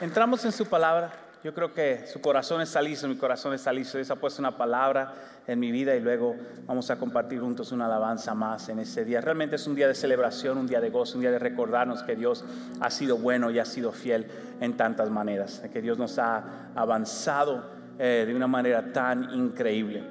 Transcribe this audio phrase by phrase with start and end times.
[0.00, 1.10] entramos en su palabra.
[1.44, 3.96] Yo creo que su corazón está listo, mi corazón está listo.
[3.96, 5.14] Dios ha puesto una palabra
[5.46, 6.34] en mi vida y luego
[6.66, 9.20] vamos a compartir juntos una alabanza más en ese día.
[9.20, 12.16] Realmente es un día de celebración, un día de gozo, un día de recordarnos que
[12.16, 12.44] Dios
[12.80, 14.26] ha sido bueno y ha sido fiel
[14.60, 20.02] en tantas maneras, que Dios nos ha avanzado eh, de una manera tan increíble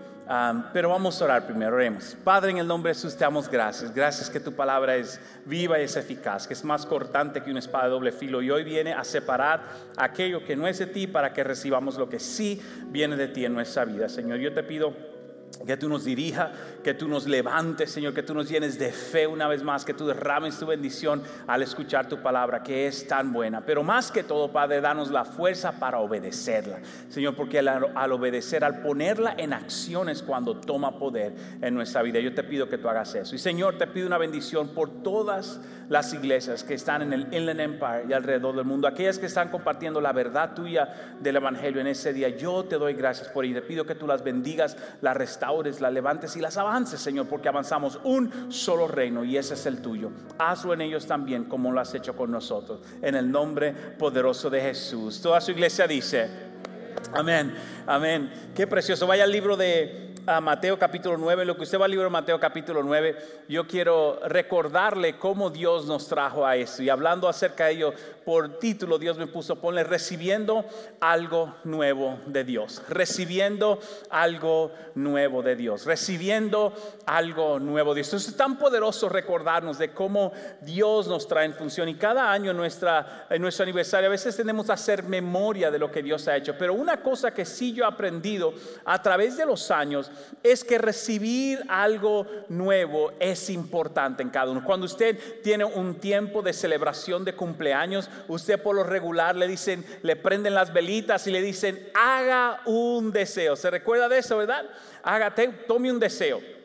[0.74, 2.18] pero vamos a orar primero, oremos.
[2.24, 3.94] Padre, en el nombre de Jesús te damos gracias.
[3.94, 7.60] Gracias que tu palabra es viva y es eficaz, que es más cortante que una
[7.60, 8.42] espada de doble filo.
[8.42, 9.62] Y hoy viene a separar
[9.96, 13.46] aquello que no es de ti para que recibamos lo que sí viene de ti
[13.46, 14.10] en nuestra vida.
[14.10, 14.94] Señor, yo te pido
[15.66, 16.52] que tú nos dirija,
[16.84, 19.94] que tú nos levantes, Señor, que tú nos llenes de fe una vez más, que
[19.94, 23.66] tú derrames tu bendición al escuchar tu palabra, que es tan buena.
[23.66, 28.82] Pero más que todo, Padre, danos la fuerza para obedecerla, Señor, porque al, obedecer, al
[28.82, 32.20] ponerla en acción es cuando toma poder en nuestra vida.
[32.20, 33.36] Yo te pido que tú hagas eso.
[33.36, 37.62] Y Señor, te pido una bendición por todas las iglesias que están en el Inland
[37.62, 41.88] Empire y alrededor del mundo, aquellas que están compartiendo la verdad tuya del Evangelio en
[41.88, 42.30] ese día.
[42.30, 43.62] Yo te doy gracias por ello.
[43.62, 45.16] Te pido que tú las bendigas, las
[45.48, 49.66] restaures, las levantes y las avances, Señor, porque avanzamos un solo reino y ese es
[49.66, 50.12] el tuyo.
[50.38, 52.80] Hazlo en ellos también como lo has hecho con nosotros.
[53.02, 55.22] En el nombre poderoso de Jesús.
[55.22, 56.30] Toda su iglesia dice,
[57.14, 57.54] amén,
[57.86, 58.32] amén.
[58.56, 59.08] Qué precioso.
[59.08, 62.12] Vaya al libro de a Mateo capítulo 9, lo que usted va al libro de
[62.12, 63.16] Mateo capítulo 9,
[63.48, 66.84] yo quiero recordarle cómo Dios nos trajo a eso.
[66.84, 67.94] Y hablando acerca de ello,
[68.28, 70.66] por título Dios me puso, ponle recibiendo
[71.00, 76.74] algo nuevo de Dios, recibiendo algo nuevo de Dios, recibiendo
[77.06, 78.14] algo nuevo de Dios.
[78.14, 81.88] es tan poderoso recordarnos de cómo Dios nos trae en función.
[81.88, 85.90] Y cada año nuestra, en nuestro aniversario a veces tenemos que hacer memoria de lo
[85.90, 86.58] que Dios ha hecho.
[86.58, 88.54] Pero una cosa que sí yo he aprendido
[88.84, 90.12] a través de los años,
[90.44, 94.66] es que recibir algo nuevo es importante en cada uno.
[94.66, 99.86] Cuando usted tiene un tiempo de celebración de cumpleaños, usted por lo regular le dicen,
[100.04, 103.56] le prenden las velitas y le dicen, haga un deseo.
[103.56, 104.66] ¿Se recuerda de eso, verdad?
[105.04, 106.57] Hágate, tome un deseo.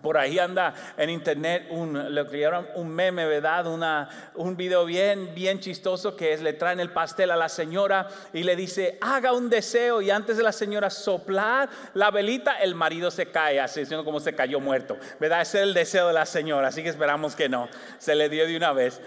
[0.00, 3.66] Por ahí anda en internet un, lo que llaman un meme, ¿verdad?
[3.66, 8.08] Una, un video bien, bien chistoso que es, le traen el pastel a la señora
[8.32, 12.74] y le dice, haga un deseo y antes de la señora soplar la velita, el
[12.74, 15.42] marido se cae, así como se cayó muerto, ¿verdad?
[15.42, 18.46] Ese es el deseo de la señora, así que esperamos que no, se le dio
[18.46, 19.00] de una vez.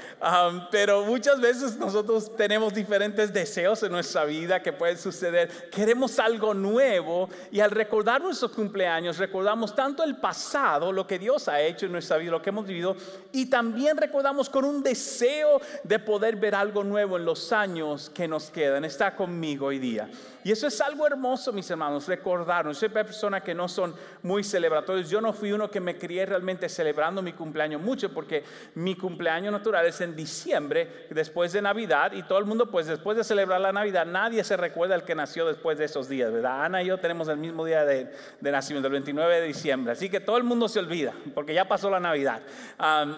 [0.71, 5.69] pero muchas veces nosotros tenemos diferentes deseos en nuestra vida que pueden suceder.
[5.69, 11.47] Queremos algo nuevo y al recordar nuestros cumpleaños, recordamos tanto el pasado, lo que Dios
[11.47, 12.95] ha hecho en nuestra vida, lo que hemos vivido,
[13.31, 18.27] y también recordamos con un deseo de poder ver algo nuevo en los años que
[18.27, 18.85] nos quedan.
[18.85, 20.09] Está conmigo hoy día.
[20.45, 22.77] Y eso es algo hermoso, mis hermanos, recordarnos.
[22.77, 25.09] Soy personas que no son muy celebratorios.
[25.09, 28.43] Yo no fui uno que me crié realmente celebrando mi cumpleaños mucho, porque
[28.75, 33.17] mi cumpleaños natural es en diciembre, después de Navidad, y todo el mundo, pues después
[33.17, 36.63] de celebrar la Navidad, nadie se recuerda el que nació después de esos días, ¿verdad?
[36.63, 39.93] Ana y yo tenemos el mismo día de, de nacimiento, el 29 de diciembre.
[39.93, 42.43] Así que todo el mundo se olvida, porque ya pasó la Navidad.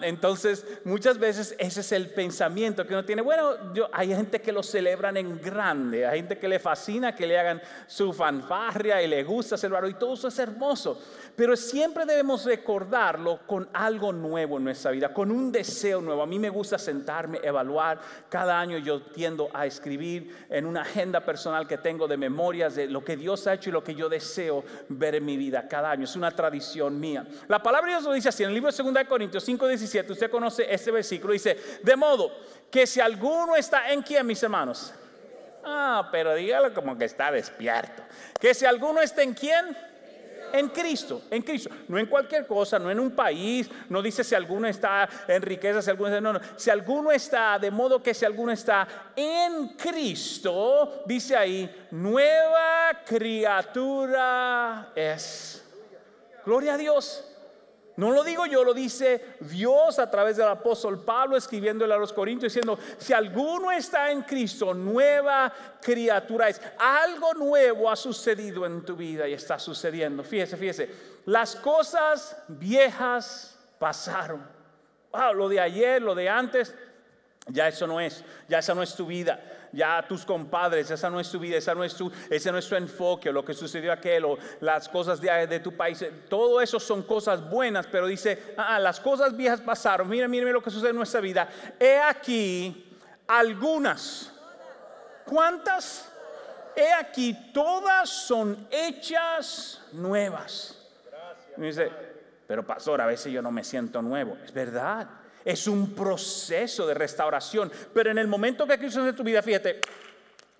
[0.00, 3.20] entonces, muchas veces ese es el pensamiento que uno tiene.
[3.20, 7.26] Bueno, yo, hay gente que lo celebran en grande, hay gente que le fascina que
[7.26, 10.98] le hagan su fanfarria y le gusta celebrar y todo eso es hermoso.
[11.36, 16.22] Pero siempre debemos recordarlo con algo nuevo en nuestra vida, con un deseo nuevo.
[16.22, 18.00] A mí me gusta sentarme, evaluar.
[18.28, 22.88] Cada año yo tiendo a escribir en una agenda personal que tengo de memorias de
[22.88, 25.90] lo que Dios ha hecho y lo que yo deseo ver en mi vida cada
[25.90, 26.04] año.
[26.04, 27.26] Es una tradición mía.
[27.46, 30.12] La palabra de Dios lo dice así en el libro de 2 Corintios 5, 17.
[30.12, 31.32] Usted conoce este versículo.
[31.32, 32.32] Dice, de modo
[32.70, 34.92] que si alguno está en quién, mis hermanos
[35.70, 38.02] Ah, pero dígalo como que está despierto.
[38.40, 39.76] Que si alguno está en quién,
[40.50, 44.34] en Cristo, en Cristo, no en cualquier cosa, no en un país, no dice si
[44.34, 48.14] alguno está en riqueza, si alguno está, no, no, si alguno está, de modo que
[48.14, 55.62] si alguno está en Cristo, dice ahí, nueva criatura es.
[56.46, 57.27] Gloria a Dios.
[57.98, 62.12] No lo digo yo, lo dice Dios a través del apóstol Pablo escribiéndole a los
[62.12, 65.52] Corintios diciendo, si alguno está en Cristo, nueva
[65.82, 66.60] criatura es.
[66.78, 70.22] Algo nuevo ha sucedido en tu vida y está sucediendo.
[70.22, 70.90] Fíjese, fíjese,
[71.26, 74.46] las cosas viejas pasaron.
[75.34, 76.72] lo de ayer, lo de antes,
[77.48, 81.20] ya eso no es, ya esa no es tu vida ya tus compadres, esa no
[81.20, 83.92] es tu vida, esa no es tu, ese no es tu enfoque, lo que sucedió
[83.92, 84.24] aquel,
[84.60, 88.78] las cosas de, de tu país, todo eso son cosas buenas, pero dice, ah, ah,
[88.78, 91.48] las cosas viejas pasaron, mira, mira, mira lo que sucede en nuestra vida.
[91.78, 92.88] He aquí
[93.26, 94.32] algunas.
[95.24, 96.10] ¿Cuántas?
[96.74, 100.74] He aquí, todas son hechas nuevas.
[101.56, 101.90] Dice,
[102.46, 104.36] pero pastor, a veces yo no me siento nuevo.
[104.44, 105.08] Es verdad.
[105.44, 107.70] Es un proceso de restauración.
[107.94, 109.80] Pero en el momento que Cristo en tu vida, fíjate,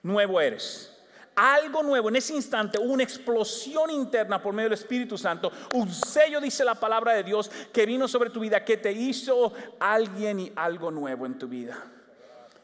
[0.02, 0.94] nuevo eres.
[1.34, 6.40] Algo nuevo, en ese instante, una explosión interna por medio del Espíritu Santo, un sello,
[6.40, 10.52] dice la palabra de Dios, que vino sobre tu vida, que te hizo alguien y
[10.56, 11.80] algo nuevo en tu vida.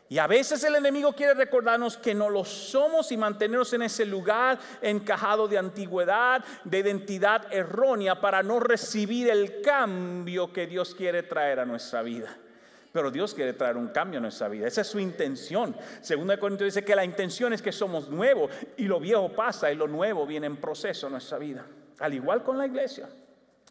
[0.08, 4.04] Y a veces el enemigo quiere recordarnos que no lo somos y mantenernos en ese
[4.04, 11.22] lugar encajado de antigüedad, de identidad errónea, para no recibir el cambio que Dios quiere
[11.22, 12.36] traer a nuestra vida.
[12.92, 14.68] Pero Dios quiere traer un cambio a nuestra vida.
[14.68, 15.74] Esa es su intención.
[16.00, 19.74] Segunda Corintios dice que la intención es que somos nuevos y lo viejo pasa y
[19.74, 21.66] lo nuevo viene en proceso en nuestra vida.
[21.98, 23.08] Al igual con la iglesia.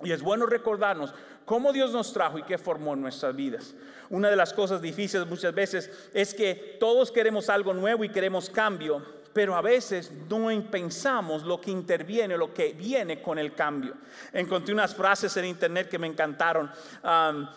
[0.01, 1.13] Y es bueno recordarnos
[1.45, 3.73] cómo Dios nos trajo y qué formó en nuestras vidas.
[4.09, 8.49] Una de las cosas difíciles muchas veces es que todos queremos algo nuevo y queremos
[8.49, 9.01] cambio,
[9.33, 13.95] pero a veces no pensamos lo que interviene, lo que viene con el cambio.
[14.31, 16.69] Encontré unas frases en internet que me encantaron.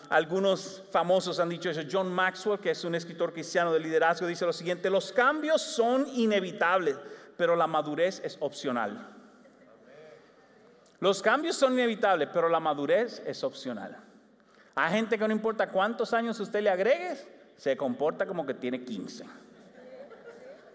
[0.09, 1.81] algunos famosos han dicho eso.
[1.89, 6.07] John Maxwell, que es un escritor cristiano de liderazgo, dice lo siguiente, los cambios son
[6.15, 6.97] inevitables,
[7.37, 9.16] pero la madurez es opcional.
[10.99, 13.97] Los cambios son inevitables, pero la madurez es opcional.
[14.75, 17.17] Hay gente que no importa cuántos años usted le agregue,
[17.55, 19.25] se comporta como que tiene 15.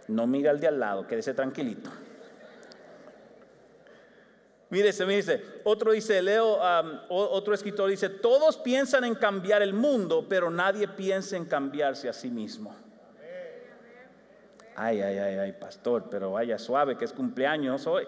[0.08, 1.90] No mira al de al lado, quédese tranquilito.
[4.70, 5.44] Mírese, mírese.
[5.64, 6.58] Otro dice, Leo,
[7.08, 12.12] otro escritor dice, todos piensan en cambiar el mundo, pero nadie piensa en cambiarse a
[12.12, 12.74] sí mismo.
[14.74, 18.06] Ay, ay, ay, ay, pastor, pero vaya suave que es cumpleaños hoy.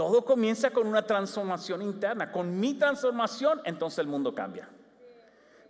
[0.00, 2.32] Todo comienza con una transformación interna.
[2.32, 4.66] Con mi transformación, entonces el mundo cambia.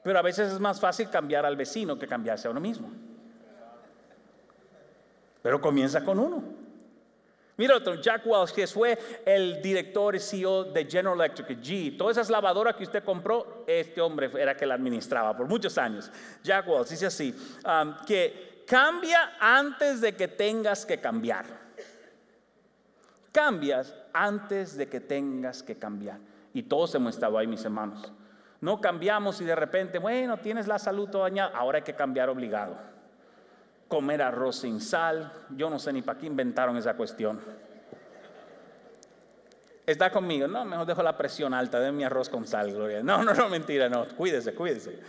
[0.05, 2.93] Pero a veces es más fácil cambiar al vecino que cambiarse a uno mismo.
[5.43, 6.45] Pero comienza con uno.
[7.57, 8.97] Mira otro, Jack Welch, que fue
[9.27, 11.99] el director y CEO de General Electric, G.
[11.99, 16.09] Todas esas lavadoras que usted compró, este hombre era que la administraba por muchos años.
[16.45, 17.35] Jack Welch dice así,
[17.65, 21.47] um, que cambia antes de que tengas que cambiar.
[23.33, 26.19] Cambias antes de que tengas que cambiar.
[26.53, 28.13] Y todos hemos estado ahí, mis hermanos.
[28.61, 32.29] No cambiamos y de repente, bueno, tienes la salud toda dañada, ahora hay que cambiar
[32.29, 32.77] obligado.
[33.89, 37.41] Comer arroz sin sal, yo no sé ni para qué inventaron esa cuestión.
[39.87, 43.03] Está conmigo, no, mejor dejo la presión alta, de mi arroz con sal, Gloria.
[43.03, 45.01] No, no, no, mentira, no, cuídese, cuídese.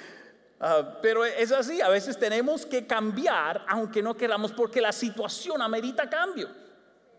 [0.59, 5.61] Ah, pero es así, a veces tenemos que cambiar, aunque no queramos, porque la situación
[5.61, 6.47] amerita cambio.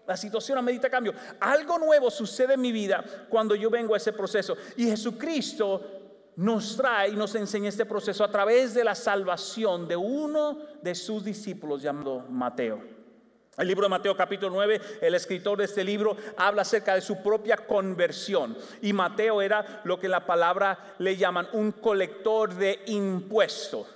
[0.07, 1.15] La situación amerita cambio.
[1.41, 4.57] Algo nuevo sucede en mi vida cuando yo vengo a ese proceso.
[4.77, 5.81] Y Jesucristo
[6.37, 10.95] nos trae y nos enseña este proceso a través de la salvación de uno de
[10.95, 12.81] sus discípulos llamado Mateo.
[13.59, 17.23] El libro de Mateo capítulo 9, el escritor de este libro habla acerca de su
[17.23, 18.57] propia conversión.
[18.81, 23.87] Y Mateo era lo que la palabra le llaman un colector de impuestos.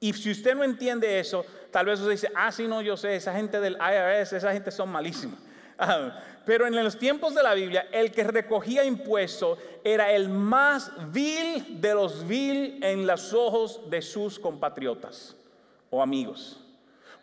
[0.00, 1.44] Y si usted no entiende eso,
[1.76, 4.70] tal vez usted dice, ah, sí, no, yo sé, esa gente del IRS, esa gente
[4.70, 5.38] son malísimos.
[5.78, 10.90] Ah, pero en los tiempos de la Biblia, el que recogía impuestos era el más
[11.12, 15.36] vil de los vil en los ojos de sus compatriotas
[15.90, 16.64] o amigos.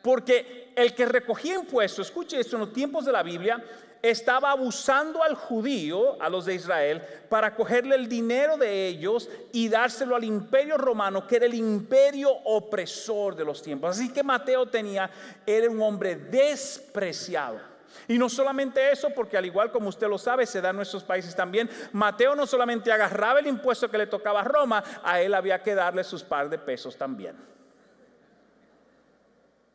[0.04, 3.66] Porque el que recogía impuestos, escuche esto, en los tiempos de la Biblia,
[4.04, 9.70] estaba abusando al judío, a los de Israel, para cogerle el dinero de ellos y
[9.70, 13.92] dárselo al imperio romano, que era el imperio opresor de los tiempos.
[13.92, 15.10] Así que Mateo tenía,
[15.46, 17.62] era un hombre despreciado.
[18.10, 21.04] Y no solamente eso, porque al igual como usted lo sabe, se da en nuestros
[21.04, 25.34] países también, Mateo no solamente agarraba el impuesto que le tocaba a Roma, a él
[25.34, 27.38] había que darle sus par de pesos también.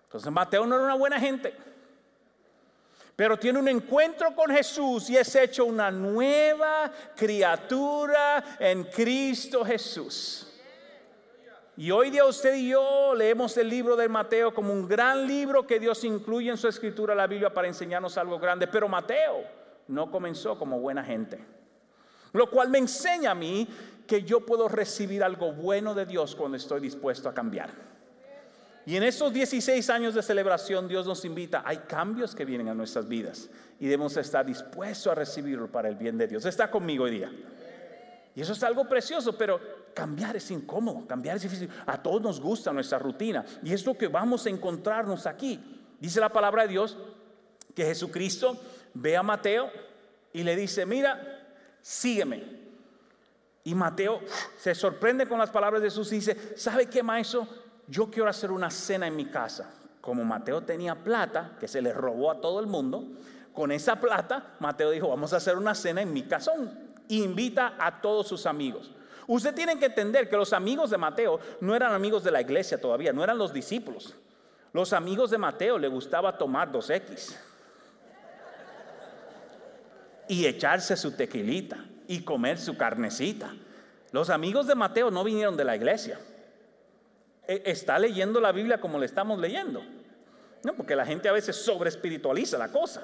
[0.05, 1.68] Entonces Mateo no era una buena gente
[3.19, 10.47] pero tiene un encuentro con Jesús y es hecho una nueva criatura en Cristo Jesús.
[11.77, 15.67] Y hoy día usted y yo leemos el libro de Mateo como un gran libro
[15.67, 18.69] que Dios incluye en su escritura, la Biblia, para enseñarnos algo grande.
[18.69, 19.43] Pero Mateo
[19.89, 21.45] no comenzó como buena gente.
[22.33, 23.67] Lo cual me enseña a mí
[24.07, 27.98] que yo puedo recibir algo bueno de Dios cuando estoy dispuesto a cambiar.
[28.89, 32.75] Y en esos 16 años de celebración Dios nos invita, hay cambios que vienen a
[32.75, 36.47] nuestras vidas y debemos estar dispuestos a recibirlo para el bien de Dios.
[36.47, 37.31] Está conmigo hoy día.
[38.35, 39.61] Y eso es algo precioso, pero
[39.93, 41.69] cambiar es incómodo, cambiar es difícil.
[41.85, 45.63] A todos nos gusta nuestra rutina y es lo que vamos a encontrarnos aquí.
[46.01, 46.97] Dice la palabra de Dios
[47.75, 48.59] que Jesucristo
[48.95, 49.71] ve a Mateo
[50.33, 51.45] y le dice, mira,
[51.83, 52.43] sígueme.
[53.65, 54.23] Y Mateo
[54.57, 57.68] se sorprende con las palabras de Jesús y dice, ¿sabe qué, maestro?
[57.89, 59.71] Yo quiero hacer una cena en mi casa.
[60.01, 63.05] Como Mateo tenía plata, que se le robó a todo el mundo,
[63.53, 66.71] con esa plata, Mateo dijo, vamos a hacer una cena en mi casón.
[67.09, 68.91] Invita a todos sus amigos.
[69.27, 72.81] Usted tiene que entender que los amigos de Mateo no eran amigos de la iglesia
[72.81, 74.15] todavía, no eran los discípulos.
[74.73, 77.37] Los amigos de Mateo le gustaba tomar 2X
[80.29, 83.55] y echarse su tequilita y comer su carnecita.
[84.13, 86.19] Los amigos de Mateo no vinieron de la iglesia.
[87.49, 89.83] E, está leyendo la Biblia como le estamos leyendo.
[90.63, 93.03] No, porque la gente a veces sobre espiritualiza la cosa.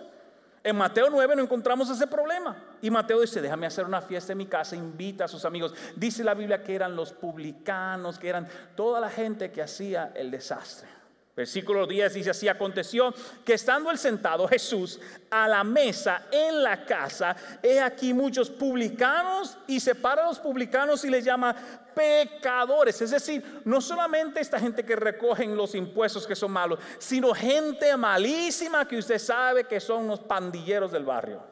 [0.62, 2.56] En Mateo 9 no encontramos ese problema.
[2.80, 5.74] Y Mateo dice, déjame hacer una fiesta en mi casa, invita a sus amigos.
[5.96, 10.30] Dice la Biblia que eran los publicanos, que eran toda la gente que hacía el
[10.30, 10.88] desastre.
[11.36, 13.12] Versículo 10 dice así, aconteció
[13.44, 15.00] que estando el sentado Jesús
[15.30, 21.04] a la mesa en la casa, he aquí muchos publicanos y separa a los publicanos
[21.04, 21.52] y les llama
[21.92, 23.02] pecadores.
[23.02, 27.96] Es decir, no solamente esta gente que recogen los impuestos que son malos, sino gente
[27.96, 31.42] malísima que usted sabe que son los pandilleros del barrio.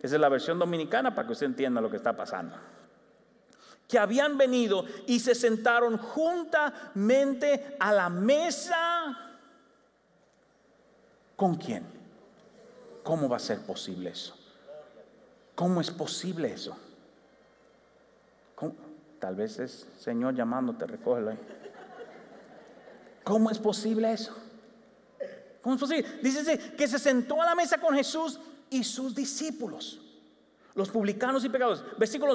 [0.00, 2.56] Esa es la versión dominicana para que usted entienda lo que está pasando
[3.98, 9.18] habían venido y se sentaron juntamente a la mesa.
[11.36, 11.84] ¿Con quién?
[13.02, 14.36] ¿Cómo va a ser posible eso?
[15.54, 16.76] ¿Cómo es posible eso?
[19.18, 21.38] Tal vez es Señor llamándote, recógelo ahí.
[23.22, 24.36] ¿Cómo es posible eso?
[25.62, 26.06] ¿Cómo es posible?
[26.22, 30.03] Dice que se sentó a la mesa con Jesús y sus discípulos.
[30.74, 31.84] Los publicanos y pecadores.
[31.96, 32.34] Versículo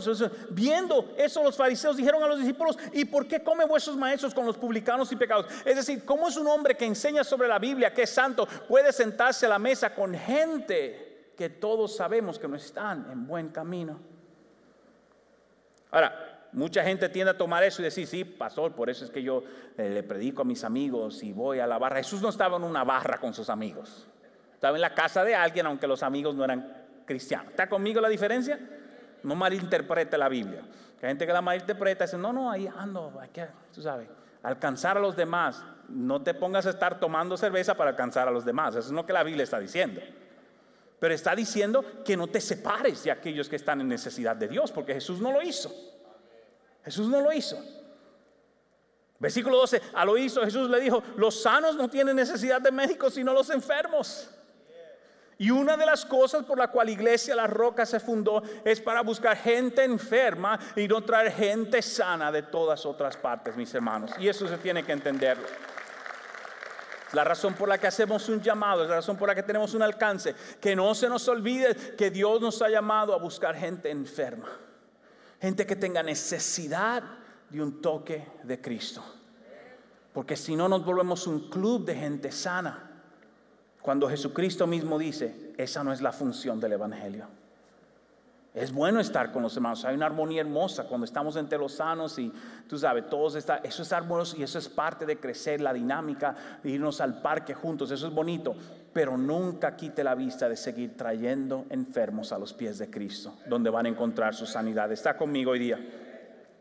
[0.51, 4.46] Viendo eso, los fariseos dijeron a los discípulos: ¿Y por qué come vuestros maestros con
[4.46, 5.51] los publicanos y pecadores?
[5.65, 8.93] Es decir, ¿cómo es un hombre que enseña sobre la Biblia, que es santo, puede
[8.93, 14.00] sentarse a la mesa con gente que todos sabemos que no están en buen camino?
[15.91, 19.22] Ahora, mucha gente tiende a tomar eso y decir: Sí, pastor, por eso es que
[19.22, 19.43] yo
[19.77, 21.98] eh, le predico a mis amigos y voy a la barra.
[21.98, 24.08] Jesús no estaba en una barra con sus amigos,
[24.53, 26.78] estaba en la casa de alguien, aunque los amigos no eran
[27.10, 27.50] cristiano.
[27.50, 28.60] ¿Está conmigo la diferencia?
[29.24, 30.62] No malinterprete la Biblia.
[31.00, 34.08] Que hay gente que la malinterpreta dice, no, no, ahí ando, hay que, tú sabes,
[34.44, 35.63] alcanzar a los demás.
[35.88, 38.75] No te pongas a estar tomando cerveza para alcanzar a los demás.
[38.75, 40.01] Eso es lo que la Biblia está diciendo.
[41.00, 44.72] Pero está diciendo que no te separes de aquellos que están en necesidad de Dios,
[44.72, 45.74] porque Jesús no lo hizo.
[46.86, 47.58] Jesús no lo hizo.
[49.18, 53.16] Versículo 12, a lo hizo Jesús le dijo, los sanos no tienen necesidad de médicos,
[53.16, 54.30] sino los enfermos.
[55.41, 59.01] Y una de las cosas por la cual Iglesia La Roca se fundó es para
[59.01, 64.12] buscar gente enferma y no traer gente sana de todas otras partes, mis hermanos.
[64.19, 65.38] Y eso se tiene que entender.
[67.13, 69.74] La razón por la que hacemos un llamado, es la razón por la que tenemos
[69.74, 70.36] un alcance.
[70.60, 74.50] Que no se nos olvide que Dios nos ha llamado a buscar gente enferma.
[75.39, 77.01] Gente que tenga necesidad
[77.50, 79.01] de un toque de Cristo.
[80.12, 82.88] Porque si no nos volvemos un club de gente sana
[83.81, 87.27] cuando Jesucristo mismo dice, esa no es la función del Evangelio.
[88.53, 92.17] Es bueno estar con los hermanos, hay una armonía hermosa cuando estamos entre los sanos
[92.17, 92.33] y
[92.67, 96.36] tú sabes, todos está, eso es armonioso y eso es parte de crecer la dinámica,
[96.63, 98.55] de irnos al parque juntos, eso es bonito,
[98.91, 103.69] pero nunca quite la vista de seguir trayendo enfermos a los pies de Cristo, donde
[103.69, 104.91] van a encontrar su sanidad.
[104.91, 105.79] Está conmigo hoy día.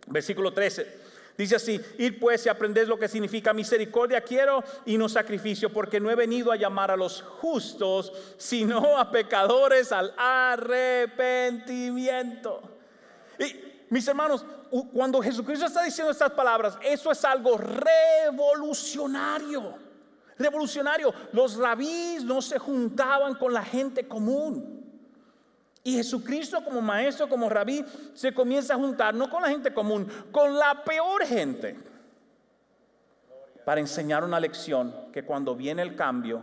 [0.06, 1.08] Versículo 13.
[1.38, 6.00] Dice así, ir pues y aprended lo que significa misericordia quiero y no sacrificio, porque
[6.00, 12.61] no he venido a llamar a los justos, sino a pecadores al arrepentimiento.
[13.38, 13.54] Y
[13.88, 14.45] mis hermanos,
[14.92, 19.76] cuando Jesucristo está diciendo estas palabras, eso es algo revolucionario.
[20.37, 21.14] Revolucionario.
[21.33, 24.88] Los rabís no se juntaban con la gente común.
[25.88, 30.07] Y Jesucristo como maestro, como rabí, se comienza a juntar no con la gente común,
[30.30, 31.78] con la peor gente,
[33.64, 36.42] para enseñar una lección que cuando viene el cambio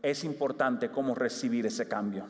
[0.00, 2.28] es importante cómo recibir ese cambio.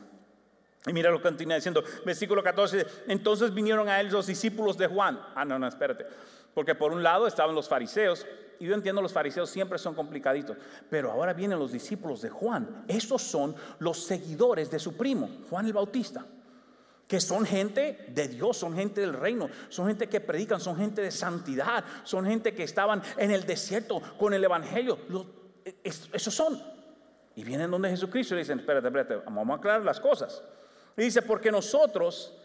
[0.85, 4.87] Y mira lo que continúa diciendo, versículo 14, entonces vinieron a él los discípulos de
[4.87, 5.17] Juan.
[5.35, 6.05] Ah, no, no, espérate.
[6.53, 8.27] Porque por un lado estaban los fariseos,
[8.59, 10.57] y yo entiendo los fariseos siempre son complicaditos,
[10.89, 12.83] pero ahora vienen los discípulos de Juan.
[12.89, 16.25] Esos son los seguidores de su primo, Juan el Bautista
[17.09, 21.01] que son gente de Dios, son gente del reino, son gente que predican, son gente
[21.01, 24.99] de santidad, son gente que estaban en el desierto con el Evangelio.
[25.83, 26.61] esos son.
[27.35, 30.43] Y vienen donde Jesucristo y dicen, espérate, espérate, vamos a aclarar las cosas.
[30.95, 32.37] Y dice, porque nosotros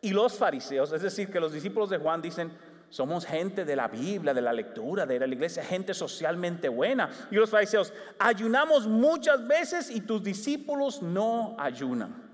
[0.00, 2.52] y los fariseos, es decir, que los discípulos de Juan dicen,
[2.90, 7.10] somos gente de la Biblia, de la lectura, de la iglesia, gente socialmente buena.
[7.32, 12.31] Y los fariseos, ayunamos muchas veces y tus discípulos no ayunan.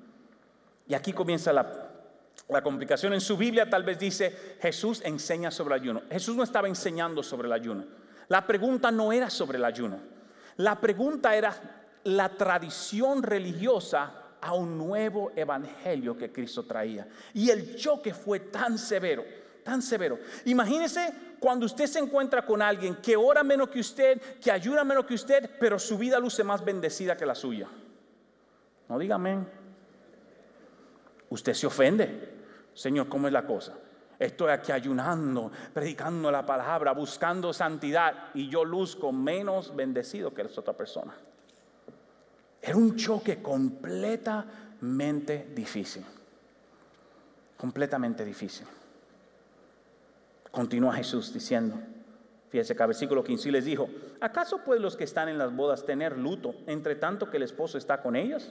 [0.89, 3.13] Y aquí comienza la, complicación.
[3.13, 6.03] En su Biblia tal vez dice, Jesús enseña sobre el ayuno.
[6.11, 7.85] Jesús no estaba enseñando sobre el ayuno.
[8.29, 9.99] La pregunta no era sobre el ayuno.
[10.57, 11.55] La pregunta era
[12.05, 17.07] la tradición religiosa a un nuevo evangelio que Cristo traía.
[17.35, 19.25] Y el choque fue tan severo
[19.69, 20.19] tan severo.
[20.47, 25.05] Imagínese cuando usted se encuentra con alguien que ora menos que usted, que ayuda menos
[25.05, 27.69] que usted, pero su vida luce más bendecida que la suya.
[28.89, 29.58] No dígame.
[31.31, 32.37] Usted se ofende.
[32.75, 33.75] Señor, ¿cómo es la cosa?
[34.19, 40.61] Estoy aquí ayunando, predicando la palabra, buscando santidad y yo luzco menos bendecido que esa
[40.61, 41.15] otra persona.
[42.61, 46.05] Era un choque completamente difícil.
[47.57, 48.67] Completamente difícil.
[50.51, 51.77] Continúa Jesús diciendo,
[52.51, 53.89] fíjese que versículo 15 les dijo,
[54.21, 57.79] ¿acaso pues los que están en las bodas tener luto entre tanto que el esposo
[57.79, 58.51] está con ellos?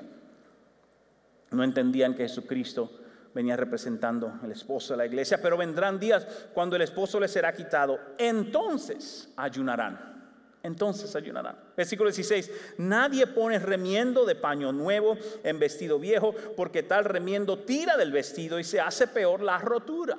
[1.51, 2.92] No entendían que Jesucristo
[3.34, 7.54] venía representando el esposo de la iglesia, pero vendrán días cuando el esposo les será
[7.54, 10.18] quitado, entonces ayunarán.
[10.63, 11.56] Entonces ayunarán.
[11.77, 17.96] Versículo 16, nadie pone remiendo de paño nuevo en vestido viejo, porque tal remiendo tira
[17.96, 20.18] del vestido y se hace peor la rotura.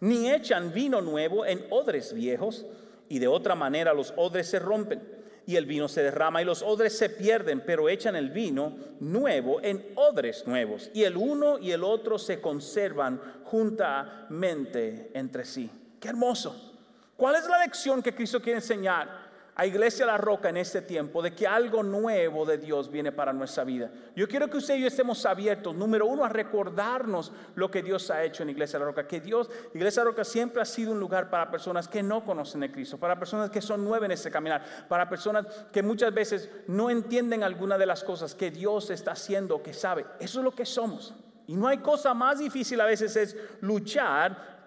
[0.00, 2.64] Ni echan vino nuevo en odres viejos,
[3.08, 5.19] y de otra manera los odres se rompen
[5.50, 9.60] y el vino se derrama y los odres se pierden, pero echan el vino nuevo
[9.60, 15.68] en odres nuevos y el uno y el otro se conservan juntamente entre sí.
[15.98, 16.78] Qué hermoso.
[17.16, 19.29] ¿Cuál es la lección que Cristo quiere enseñar?
[19.54, 23.32] A Iglesia La Roca en este tiempo de que algo nuevo de Dios viene para
[23.32, 23.90] nuestra vida.
[24.16, 28.10] Yo quiero que usted y yo estemos abiertos, número uno, a recordarnos lo que Dios
[28.10, 29.06] ha hecho en Iglesia La Roca.
[29.06, 32.62] Que Dios, Iglesia La Roca siempre ha sido un lugar para personas que no conocen
[32.62, 36.50] a Cristo, para personas que son nuevas en ese caminar, para personas que muchas veces
[36.66, 40.06] no entienden alguna de las cosas que Dios está haciendo, que sabe.
[40.18, 41.14] Eso es lo que somos.
[41.46, 44.59] Y no hay cosa más difícil a veces es luchar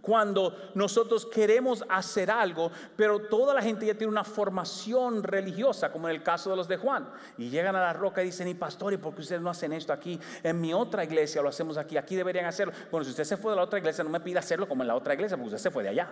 [0.00, 6.08] cuando nosotros queremos hacer algo, pero toda la gente ya tiene una formación religiosa, como
[6.08, 8.54] en el caso de los de Juan, y llegan a la roca y dicen, y
[8.54, 10.18] pastor, ¿y por qué ustedes no hacen esto aquí?
[10.42, 12.74] En mi otra iglesia lo hacemos aquí, aquí deberían hacerlo.
[12.90, 14.88] Bueno, si usted se fue de la otra iglesia, no me pida hacerlo como en
[14.88, 16.10] la otra iglesia, porque usted se fue de allá.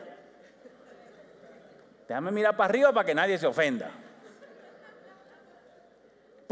[2.09, 3.91] Déjame mirar para arriba para que nadie se ofenda.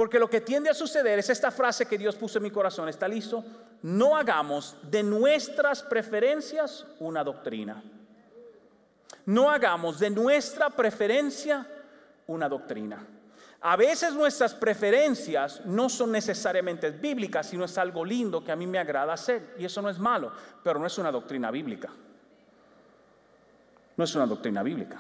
[0.01, 2.89] Porque lo que tiende a suceder es esta frase que Dios puso en mi corazón,
[2.89, 3.45] ¿está listo?
[3.83, 7.83] No hagamos de nuestras preferencias una doctrina.
[9.27, 11.67] No hagamos de nuestra preferencia
[12.29, 13.07] una doctrina.
[13.61, 18.67] A veces nuestras preferencias no son necesariamente bíblicas, sino es algo lindo que a mí
[18.67, 19.55] me agrada hacer.
[19.59, 20.33] Y eso no es malo,
[20.65, 21.91] pero no es una doctrina bíblica.
[23.99, 24.99] No es una doctrina bíblica.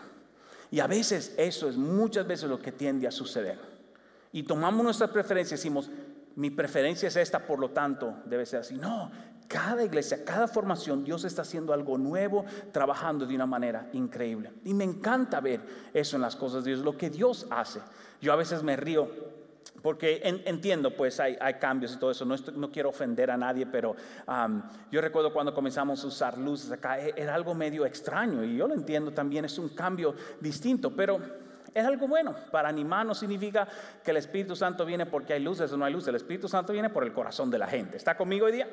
[0.70, 3.69] Y a veces eso es muchas veces lo que tiende a suceder
[4.32, 5.90] y tomamos nuestras preferencias y decimos,
[6.36, 8.76] mi preferencia es esta, por lo tanto debe ser así.
[8.76, 9.10] No,
[9.48, 14.52] cada iglesia, cada formación, Dios está haciendo algo nuevo, trabajando de una manera increíble.
[14.64, 15.60] Y me encanta ver
[15.92, 17.80] eso en las cosas de Dios, lo que Dios hace.
[18.20, 19.08] Yo a veces me río
[19.82, 23.96] porque entiendo, pues hay, cambios y todo eso, no, quiero ofender a nadie, pero
[24.90, 28.68] yo recuerdo cuando comenzamos a usar luces acá, e, era algo medio extraño y yo
[28.68, 31.18] lo entiendo también, es un cambio distinto, pero
[31.74, 32.34] es algo bueno.
[32.50, 33.66] Para animar no significa
[34.04, 36.08] que el Espíritu Santo viene porque hay luces o no hay luces.
[36.08, 37.96] El Espíritu Santo viene por el corazón de la gente.
[37.96, 38.68] ¿Está conmigo hoy día?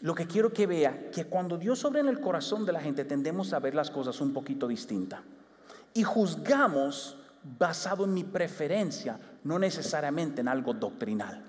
[0.00, 3.04] Lo que quiero que vea, que cuando Dios obra en el corazón de la gente
[3.04, 5.20] tendemos a ver las cosas un poquito distintas.
[5.94, 11.44] Y juzgamos basado en mi preferencia, no necesariamente en algo doctrinal.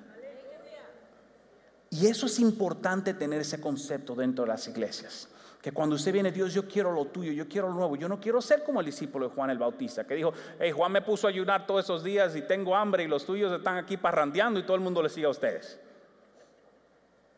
[1.90, 5.30] Y eso es importante tener ese concepto dentro de las iglesias.
[5.64, 7.96] Que cuando usted viene, Dios, yo quiero lo tuyo, yo quiero lo nuevo.
[7.96, 10.92] Yo no quiero ser como el discípulo de Juan el Bautista, que dijo, hey, Juan
[10.92, 13.96] me puso a ayunar todos esos días y tengo hambre y los tuyos están aquí
[13.96, 15.80] parrandeando y todo el mundo le sigue a ustedes.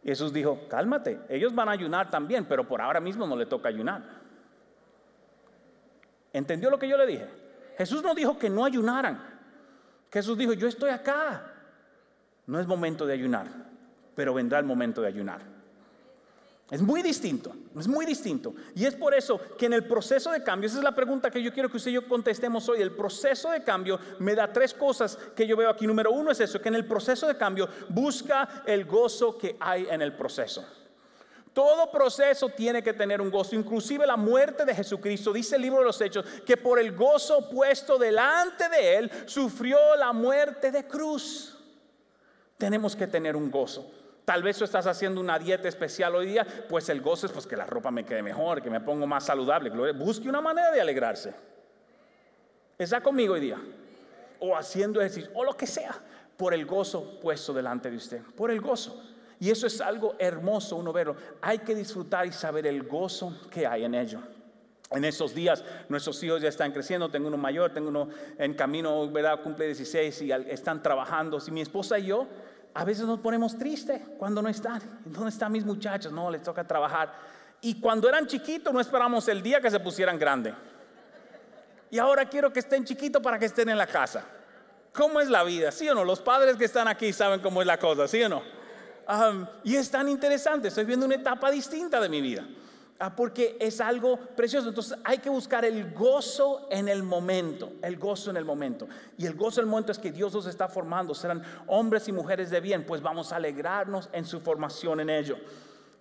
[0.04, 3.70] Jesús dijo, cálmate, ellos van a ayunar también, pero por ahora mismo no le toca
[3.70, 4.02] ayunar.
[6.34, 7.28] ¿Entendió lo que yo le dije?
[7.78, 9.24] Jesús no dijo que no ayunaran.
[10.12, 11.54] Jesús dijo, yo estoy acá.
[12.48, 13.46] No es momento de ayunar,
[14.16, 15.55] pero vendrá el momento de ayunar.
[16.72, 18.56] Es muy distinto, es muy distinto.
[18.74, 21.42] Y es por eso que en el proceso de cambio, esa es la pregunta que
[21.42, 24.74] yo quiero que usted y yo contestemos hoy, el proceso de cambio me da tres
[24.74, 25.86] cosas que yo veo aquí.
[25.86, 29.88] Número uno es eso, que en el proceso de cambio busca el gozo que hay
[29.92, 30.66] en el proceso.
[31.54, 35.80] Todo proceso tiene que tener un gozo, inclusive la muerte de Jesucristo, dice el libro
[35.80, 40.86] de los Hechos, que por el gozo puesto delante de él sufrió la muerte de
[40.86, 41.58] cruz.
[42.58, 43.90] Tenemos que tener un gozo.
[44.26, 47.46] Tal vez tú estás haciendo una dieta especial hoy día, pues el gozo es pues
[47.46, 49.70] que la ropa me quede mejor, que me pongo más saludable.
[49.94, 51.34] Busque una manera de alegrarse.
[52.78, 53.62] Está conmigo hoy día.
[54.40, 55.96] O haciendo ejercicio, o lo que sea,
[56.36, 58.22] por el gozo puesto delante de usted.
[58.36, 59.02] Por el gozo.
[59.40, 61.16] Y eso es algo hermoso uno verlo.
[61.42, 64.20] Hay que disfrutar y saber el gozo que hay en ello.
[64.92, 69.10] En esos días nuestros hijos ya están creciendo, tengo uno mayor, tengo uno en camino,
[69.10, 69.42] ¿verdad?
[69.42, 71.40] Cumple 16 y están trabajando.
[71.40, 72.28] Si mi esposa y yo
[72.76, 74.82] a veces nos ponemos tristes cuando no están.
[75.06, 76.12] ¿Dónde están mis muchachos?
[76.12, 77.14] No, les toca trabajar.
[77.62, 80.54] Y cuando eran chiquitos no esperamos el día que se pusieran grandes.
[81.90, 84.26] Y ahora quiero que estén chiquitos para que estén en la casa.
[84.94, 85.72] ¿Cómo es la vida?
[85.72, 86.04] ¿Sí o no?
[86.04, 88.44] Los padres que están aquí saben cómo es la cosa, ¿sí o no?
[89.64, 92.44] y es tan interesante, estoy viendo una etapa distinta de mi vida.
[92.98, 94.70] Ah, porque es algo precioso.
[94.70, 98.88] Entonces hay que buscar el gozo en el momento, el gozo en el momento.
[99.18, 102.14] Y el gozo en el momento es que Dios los está formando, serán hombres y
[102.14, 105.38] mujeres de bien, pues vamos a alegrarnos en su formación en ello.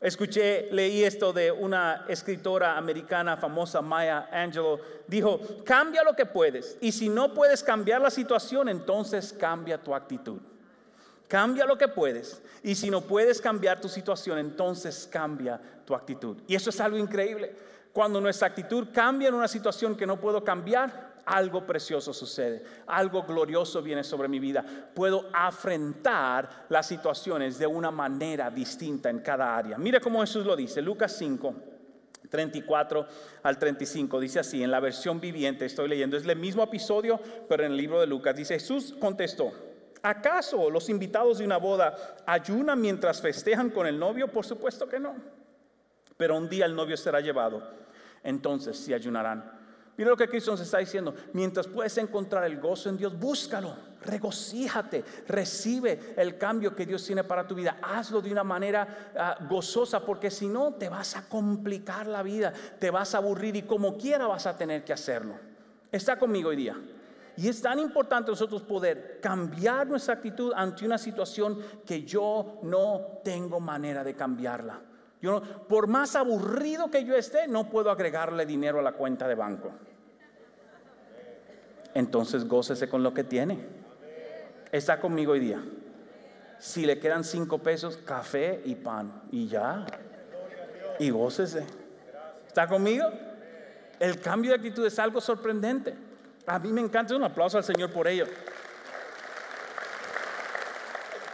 [0.01, 4.79] Escuché, leí esto de una escritora americana famosa, Maya Angelou.
[5.09, 6.77] Dijo, cambia lo que puedes.
[6.81, 10.41] Y si no puedes cambiar la situación, entonces cambia tu actitud.
[11.27, 12.43] Cambia lo que puedes.
[12.63, 16.39] Y si no puedes cambiar tu situación, entonces cambia tu actitud.
[16.47, 17.55] Y eso es algo increíble.
[17.93, 23.23] Cuando nuestra actitud cambia en una situación que no puedo cambiar, algo precioso sucede, algo
[23.23, 24.65] glorioso viene sobre mi vida.
[24.95, 29.79] Puedo afrontar las situaciones de una manera distinta en cada área.
[29.79, 31.55] Mira cómo Jesús lo dice, Lucas 5.
[32.31, 33.07] 34
[33.45, 37.65] al 35 dice así, en la versión viviente estoy leyendo, es el mismo episodio, pero
[37.65, 39.53] en el libro de Lucas dice, Jesús contestó,
[40.03, 41.95] ¿acaso los invitados de una boda
[42.27, 44.33] ayunan mientras festejan con el novio?
[44.33, 45.15] Por supuesto que no,
[46.17, 47.63] pero un día el novio será llevado,
[48.23, 49.55] entonces sí ayunarán.
[49.97, 51.15] Mira lo que Cristo nos está diciendo.
[51.33, 57.23] Mientras puedes encontrar el gozo en Dios, búscalo, regocíjate, recibe el cambio que Dios tiene
[57.23, 57.79] para tu vida.
[57.81, 62.53] Hazlo de una manera ah, gozosa, porque si no, te vas a complicar la vida,
[62.81, 65.35] te vas a aburrir y como quiera vas a tener que hacerlo.
[65.93, 66.77] Está conmigo hoy día.
[67.37, 73.21] Y es tan importante nosotros poder cambiar nuestra actitud ante una situación que yo no
[73.25, 74.81] tengo manera de cambiarla.
[75.25, 79.35] Yo por más aburrido que yo esté, no puedo agregarle dinero a la cuenta de
[79.35, 79.73] banco.
[81.95, 83.59] Entonces gócese con lo que tiene.
[84.71, 85.65] Está conmigo hoy día.
[86.59, 89.23] Si le quedan cinco pesos, café y pan.
[89.31, 89.87] Y ya.
[90.99, 91.65] Y gócese.
[92.47, 93.07] ¿Está conmigo?
[93.99, 95.95] El cambio de actitud es algo sorprendente.
[96.47, 97.17] A mí me encanta.
[97.17, 98.27] Un aplauso al Señor por ello.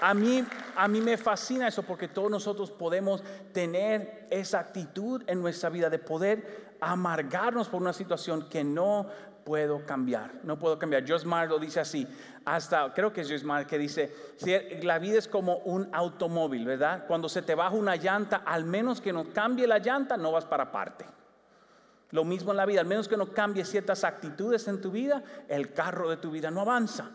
[0.00, 5.40] A mí a mí me fascina eso porque todos nosotros podemos tener esa actitud en
[5.40, 9.06] nuestra vida de poder amargarnos por una situación que no
[9.44, 11.04] puedo cambiar, no puedo cambiar.
[11.08, 12.06] Josh Mark lo dice así,
[12.44, 14.14] hasta creo que es Josh Mark que dice,
[14.82, 17.06] la vida es como un automóvil, ¿verdad?
[17.06, 20.44] Cuando se te baja una llanta, al menos que no cambie la llanta, no vas
[20.44, 21.04] para parte.
[22.10, 25.22] Lo mismo en la vida, al menos que no cambie ciertas actitudes en tu vida,
[25.48, 27.10] el carro de tu vida no avanza.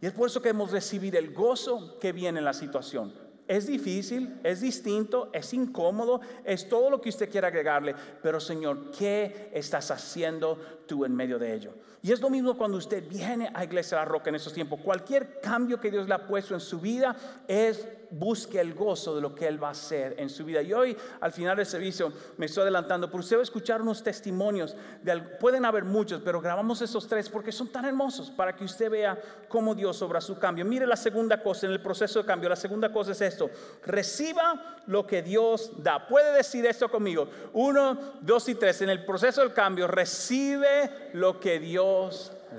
[0.00, 3.12] Y es por eso que hemos recibido el gozo que viene en la situación.
[3.48, 8.90] Es difícil, es distinto, es incómodo, es todo lo que usted quiera agregarle, pero Señor,
[8.90, 11.74] ¿qué estás haciendo tú en medio de ello?
[12.06, 14.78] Y es lo mismo cuando usted viene a Iglesia La Roca en estos tiempos.
[14.80, 17.16] Cualquier cambio que Dios le ha puesto en su vida
[17.48, 20.62] es busque el gozo de lo que Él va a hacer en su vida.
[20.62, 24.02] Y hoy, al final del servicio, me estoy adelantando, pero usted va a escuchar unos
[24.02, 28.64] testimonios, de, pueden haber muchos, pero grabamos esos tres porque son tan hermosos para que
[28.64, 30.64] usted vea cómo Dios obra su cambio.
[30.64, 33.50] Mire la segunda cosa en el proceso de cambio, la segunda cosa es esto,
[33.84, 36.06] reciba lo que Dios da.
[36.06, 41.40] Puede decir esto conmigo, uno, dos y tres, en el proceso del cambio, recibe lo
[41.40, 41.95] que Dios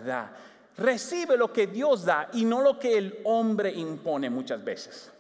[0.06, 0.34] da.
[0.78, 5.12] Recibe lo que Dios da y no lo que el hombre impone muchas veces.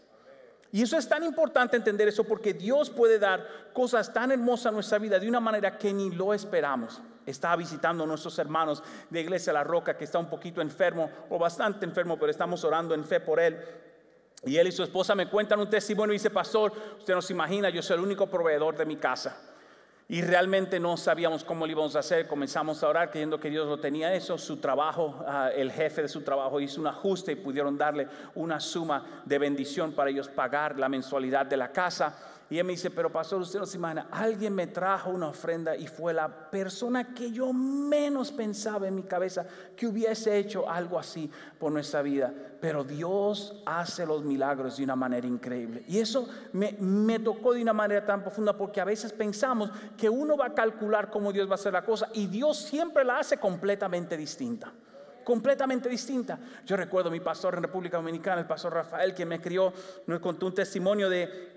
[0.71, 4.71] Y eso es tan importante entender eso porque Dios puede dar cosas tan hermosas a
[4.71, 7.01] nuestra vida de una manera que ni lo esperamos.
[7.25, 11.39] Estaba visitando a nuestros hermanos de Iglesia La Roca que está un poquito enfermo o
[11.39, 13.57] bastante enfermo, pero estamos orando en fe por él.
[14.43, 17.33] Y él y su esposa me cuentan un testimonio y dice, pastor, usted no se
[17.33, 19.35] imagina, yo soy el único proveedor de mi casa.
[20.09, 22.27] Y realmente no sabíamos cómo lo íbamos a hacer.
[22.27, 24.37] Comenzamos a orar creyendo que Dios lo tenía eso.
[24.37, 28.61] Su trabajo, ah, el jefe de su trabajo hizo un ajuste y pudieron darle una
[28.61, 32.36] suma de bendición para ellos pagar la mensualidad de la casa.
[32.49, 35.75] Y él me dice, pero pastor, usted no se imagina, alguien me trajo una ofrenda
[35.75, 40.97] y fue la persona que yo menos pensaba en mi cabeza que hubiese hecho algo
[40.97, 41.29] así
[41.59, 42.33] por nuestra vida.
[42.61, 45.83] Pero Dios hace los milagros de una manera increíble.
[45.89, 50.37] Y eso me, tocó de una manera tan profunda porque a veces pensamos que uno
[50.37, 53.37] va a calcular cómo Dios va a hacer la cosa y Dios siempre la hace
[53.37, 54.71] completamente distinta
[55.23, 56.39] completamente distinta.
[56.65, 59.73] Yo recuerdo a mi pastor en República Dominicana, el pastor Rafael, que me crió,
[60.05, 61.56] nos contó un testimonio de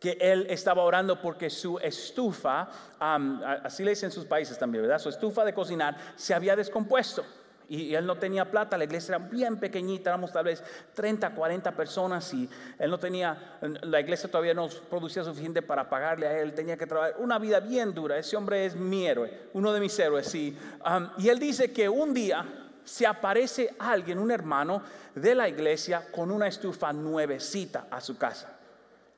[0.00, 4.98] que él estaba orando porque su estufa, así le dicen en sus países también, ¿verdad?
[4.98, 7.22] Su estufa de cocinar se había descompuesto
[7.68, 11.70] y, él no tenía plata, la iglesia era bien pequeñita, éramos tal vez 30, 40
[11.72, 16.54] personas y él no tenía, la iglesia todavía no producía suficiente para pagarle a él,
[16.54, 19.96] tenía que trabajar una vida bien dura, ese hombre es mi héroe, uno de mis
[19.98, 20.56] héroes, sí.
[21.18, 22.44] y él dice que un día
[22.82, 24.82] se aparece alguien, un hermano
[25.14, 28.59] de la iglesia, con una estufa nuevecita a su casa.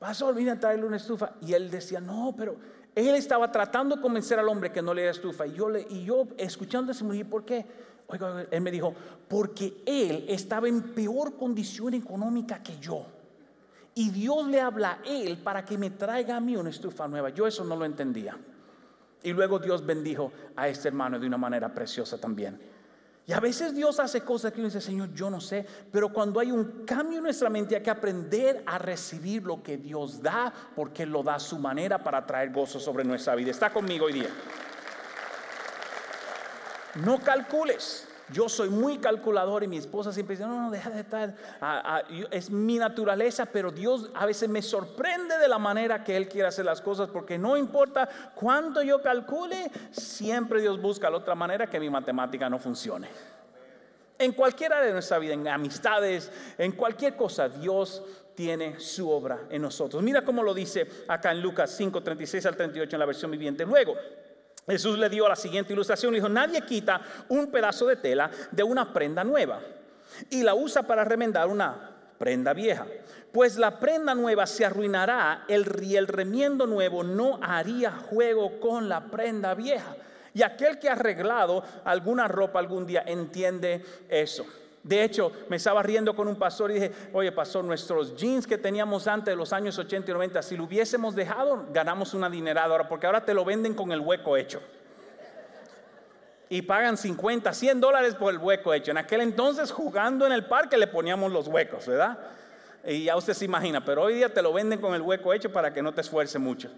[0.03, 1.31] Pastor, vine a traerle una estufa.
[1.39, 2.57] Y él decía, no, pero
[2.93, 5.47] él estaba tratando de convencer al hombre que no le diera estufa.
[5.47, 7.65] Y yo, le, y yo escuchando ese mujer, ¿por qué?
[8.07, 8.93] Oiga, él me dijo,
[9.29, 13.05] porque él estaba en peor condición económica que yo.
[13.95, 17.29] Y Dios le habla a él para que me traiga a mí una estufa nueva.
[17.29, 18.37] Yo eso no lo entendía.
[19.23, 22.59] Y luego Dios bendijo a este hermano de una manera preciosa también.
[23.25, 26.41] Y a veces Dios hace cosas que uno dice, Señor, yo no sé, pero cuando
[26.41, 30.53] hay un cambio en nuestra mente hay que aprender a recibir lo que Dios da,
[30.75, 33.51] porque lo da a su manera para traer gozo sobre nuestra vida.
[33.51, 34.29] Está conmigo hoy día.
[36.95, 38.07] No calcules.
[38.31, 41.35] Yo soy muy calculador y mi esposa siempre dice, no, no, deja de estar.
[41.59, 46.15] Ah, ah, es mi naturaleza, pero Dios a veces me sorprende de la manera que
[46.15, 51.17] Él quiere hacer las cosas, porque no importa cuánto yo calcule, siempre Dios busca la
[51.17, 53.09] otra manera que mi matemática no funcione.
[54.17, 58.03] En cualquiera de nuestra vida, en amistades, en cualquier cosa, Dios
[58.35, 60.01] tiene su obra en nosotros.
[60.01, 63.65] Mira cómo lo dice acá en Lucas 5, 36 al 38 en la versión viviente.
[63.65, 63.95] Luego,
[64.67, 68.93] Jesús le dio la siguiente ilustración, dijo, nadie quita un pedazo de tela de una
[68.93, 69.59] prenda nueva
[70.29, 72.85] y la usa para remendar una prenda vieja,
[73.31, 79.05] pues la prenda nueva se arruinará el, el remiendo nuevo no haría juego con la
[79.05, 79.95] prenda vieja.
[80.35, 84.45] Y aquel que ha arreglado alguna ropa algún día entiende eso.
[84.83, 88.57] De hecho, me estaba riendo con un pastor y dije, oye pastor, nuestros jeans que
[88.57, 92.67] teníamos antes de los años 80 y 90, si lo hubiésemos dejado, ganamos una dinerada
[92.67, 94.61] ahora, porque ahora te lo venden con el hueco hecho.
[96.49, 98.91] Y pagan 50, 100 dólares por el hueco hecho.
[98.91, 102.19] En aquel entonces, jugando en el parque, le poníamos los huecos, ¿verdad?
[102.85, 105.49] Y ya usted se imagina, pero hoy día te lo venden con el hueco hecho
[105.53, 106.69] para que no te esfuerce mucho.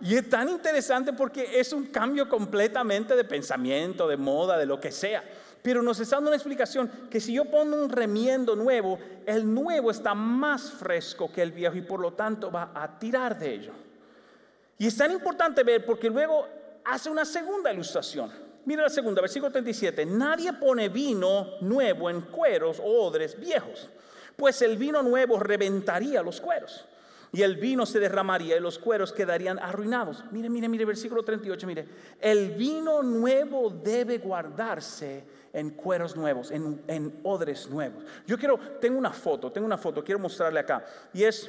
[0.00, 4.80] y es tan interesante porque es un cambio completamente de pensamiento, de moda, de lo
[4.80, 5.22] que sea.
[5.62, 9.90] Pero nos está dando una explicación que si yo pongo un remiendo nuevo, el nuevo
[9.90, 13.72] está más fresco que el viejo y por lo tanto va a tirar de ello.
[14.78, 16.48] Y es tan importante ver porque luego
[16.84, 18.32] hace una segunda ilustración.
[18.64, 20.04] Mira la segunda, versículo 37.
[20.04, 23.88] Nadie pone vino nuevo en cueros o odres viejos,
[24.36, 26.86] pues el vino nuevo reventaría los cueros
[27.32, 30.22] y el vino se derramaría y los cueros quedarían arruinados.
[30.30, 31.88] Mire, mire, mire, versículo 38, mire.
[32.20, 38.04] El vino nuevo debe guardarse en cueros nuevos, en, en odres nuevos.
[38.26, 40.84] Yo quiero, tengo una foto, tengo una foto, quiero mostrarle acá.
[41.14, 41.48] Y es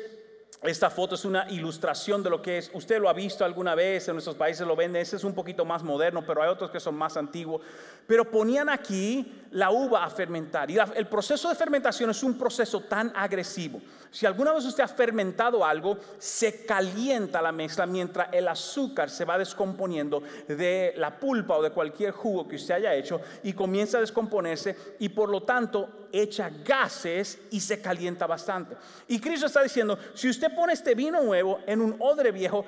[0.63, 2.71] esta foto es una ilustración de lo que es.
[2.73, 5.01] Usted lo ha visto alguna vez, en nuestros países lo venden.
[5.01, 7.61] Ese es un poquito más moderno, pero hay otros que son más antiguos.
[8.07, 10.71] Pero ponían aquí la uva a fermentar.
[10.71, 13.81] Y el proceso de fermentación es un proceso tan agresivo.
[14.13, 19.25] Si alguna vez usted ha fermentado algo, se calienta la mezcla mientras el azúcar se
[19.25, 23.97] va descomponiendo de la pulpa o de cualquier jugo que usted haya hecho y comienza
[23.97, 28.77] a descomponerse y por lo tanto echa gases y se calienta bastante.
[29.07, 32.63] Y Cristo está diciendo, si usted pone este vino nuevo en un odre viejo,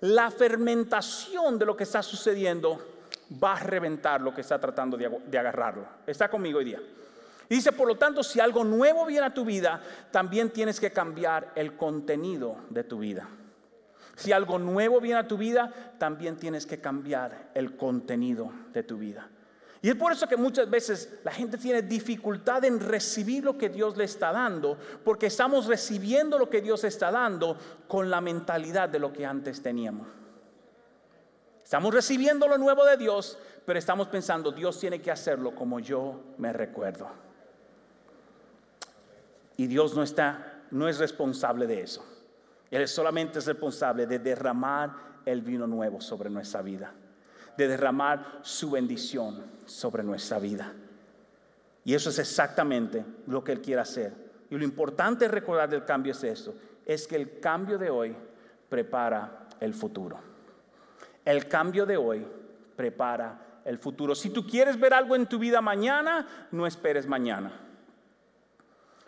[0.00, 2.84] la fermentación de lo que está sucediendo
[3.40, 5.86] va a reventar lo que está tratando de, agarrarlo.
[6.08, 6.80] Está conmigo hoy día.
[7.56, 9.80] Dice, por lo tanto, si algo nuevo viene a tu vida,
[10.10, 13.28] también tienes que cambiar el contenido de tu vida.
[14.16, 18.98] Si algo nuevo viene a tu vida, también tienes que cambiar el contenido de tu
[18.98, 19.28] vida.
[19.80, 23.68] Y es por eso que muchas veces la gente tiene dificultad en recibir lo que
[23.68, 27.56] Dios le está dando, porque estamos recibiendo lo que Dios está dando
[27.86, 30.08] con la mentalidad de lo que antes teníamos.
[31.62, 36.24] Estamos recibiendo lo nuevo de Dios, pero estamos pensando, Dios tiene que hacerlo como yo
[36.38, 37.27] me recuerdo.
[39.58, 42.02] Y Dios no está, no es responsable de eso.
[42.70, 46.94] Él solamente es responsable de derramar el vino nuevo sobre nuestra vida
[47.58, 50.72] de derramar su bendición sobre nuestra vida.
[51.84, 54.14] Y eso es exactamente lo que Él quiere hacer.
[54.48, 56.54] Y lo importante recordar del cambio es esto,
[56.86, 58.14] es que el cambio de hoy
[58.68, 60.20] prepara el futuro.
[61.24, 62.24] El cambio de hoy
[62.76, 64.14] prepara el futuro.
[64.14, 67.50] Si tú quieres ver algo en tu vida mañana, no esperes mañana.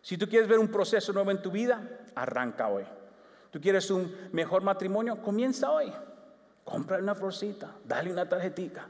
[0.02, 1.80] Si tú quieres ver un proceso nuevo en tu vida,
[2.14, 2.84] arranca hoy.
[3.50, 5.92] Tú quieres un mejor matrimonio, comienza hoy.
[6.64, 8.86] Compra una florcita, dale una tarjetita.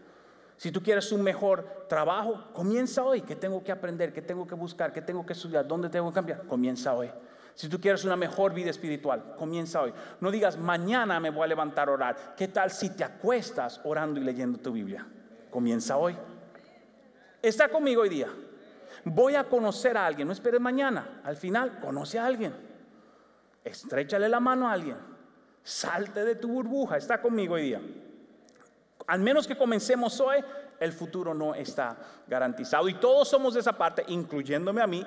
[0.56, 3.22] Si tú quieres un mejor trabajo, comienza hoy.
[3.22, 4.12] ¿Qué tengo que aprender?
[4.12, 4.92] ¿Qué tengo que buscar?
[4.92, 5.66] ¿Qué tengo que estudiar?
[5.66, 6.46] ¿Dónde tengo que cambiar?
[6.46, 7.10] Comienza hoy.
[7.54, 9.92] Si tú quieres una mejor vida espiritual, comienza hoy.
[10.20, 12.34] No digas, mañana me voy a levantar a orar.
[12.36, 15.06] ¿Qué tal si te acuestas orando y leyendo tu Biblia?
[15.50, 16.16] Comienza hoy.
[17.40, 18.28] Está conmigo hoy día.
[19.04, 20.26] Voy a conocer a alguien.
[20.28, 21.20] No esperes mañana.
[21.24, 22.54] Al final, conoce a alguien.
[23.64, 24.96] Estrechale la mano a alguien.
[25.62, 27.80] Salte de tu burbuja, está conmigo hoy día.
[29.06, 30.38] Al menos que comencemos hoy,
[30.78, 32.88] el futuro no está garantizado.
[32.88, 35.06] Y todos somos de esa parte, incluyéndome a mí,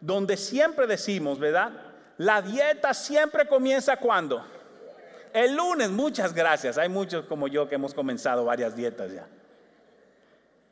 [0.00, 1.72] donde siempre decimos, ¿verdad?
[2.18, 4.44] La dieta siempre comienza cuando?
[5.32, 6.76] El lunes, muchas gracias.
[6.76, 9.26] Hay muchos como yo que hemos comenzado varias dietas ya.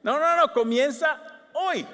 [0.02, 1.20] No, no, no, comienza
[1.54, 1.86] hoy.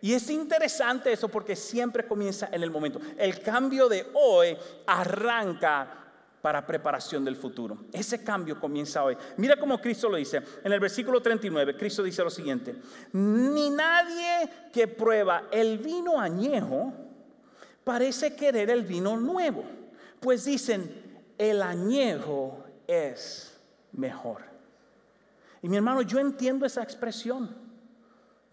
[0.00, 3.00] Y es interesante eso porque siempre comienza en el momento.
[3.16, 4.56] El cambio de hoy
[4.86, 6.06] arranca
[6.46, 7.86] para preparación del futuro.
[7.92, 9.16] Ese cambio comienza hoy.
[9.36, 10.40] Mira cómo Cristo lo dice.
[10.62, 12.76] En el versículo 39, Cristo dice lo siguiente.
[13.14, 16.92] Ni nadie que prueba el vino añejo
[17.82, 19.64] parece querer el vino nuevo.
[20.20, 23.58] Pues dicen, el añejo es
[23.90, 24.42] mejor.
[25.62, 27.65] Y mi hermano, yo entiendo esa expresión.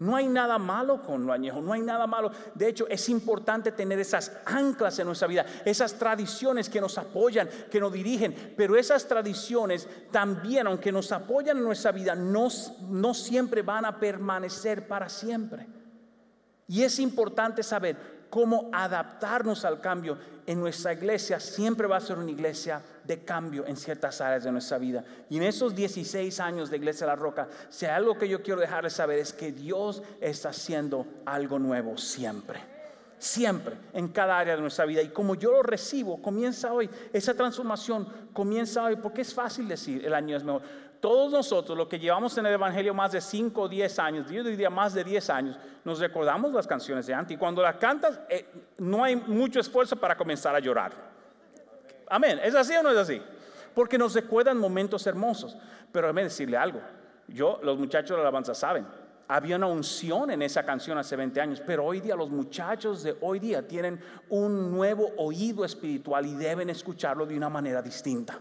[0.04, 2.30] No hay nada malo con lo añejo, no hay nada malo.
[2.54, 7.48] De hecho, es importante tener esas anclas en nuestra vida, esas tradiciones que nos apoyan,
[7.70, 8.54] que nos dirigen.
[8.54, 12.48] Pero esas tradiciones también, aunque nos apoyan en nuestra vida, no,
[12.90, 15.66] no siempre van a permanecer para siempre.
[16.68, 17.96] Y es importante saber
[18.34, 23.64] cómo adaptarnos al cambio en nuestra iglesia siempre va a ser una iglesia de cambio
[23.64, 25.04] en ciertas áreas de nuestra vida.
[25.30, 28.42] Y en esos 16 años de Iglesia de la Roca, si hay algo que yo
[28.42, 32.58] quiero dejarles saber es que Dios está haciendo algo nuevo siempre.
[33.18, 35.00] Siempre, en cada área de nuestra vida.
[35.00, 36.90] Y como yo lo recibo, comienza hoy.
[37.12, 40.62] Esa transformación comienza hoy, porque es fácil decir el año es mejor.
[41.04, 44.42] Todos nosotros, los que llevamos en el Evangelio más de 5 o 10 años, yo
[44.42, 47.34] diría más de 10 años, nos recordamos las canciones de antes.
[47.34, 48.46] Y cuando las cantas, eh,
[48.78, 50.92] no hay mucho esfuerzo para comenzar a llorar.
[52.08, 52.40] Amén.
[52.42, 53.20] ¿Es así o no es así?
[53.74, 55.58] Porque nos recuerdan momentos hermosos.
[55.92, 56.80] Pero déjame decirle algo.
[57.28, 58.86] Yo, los muchachos de la alabanza saben,
[59.28, 63.14] había una unción en esa canción hace 20 años, pero hoy día los muchachos de
[63.20, 68.40] hoy día tienen un nuevo oído espiritual y deben escucharlo de una manera distinta.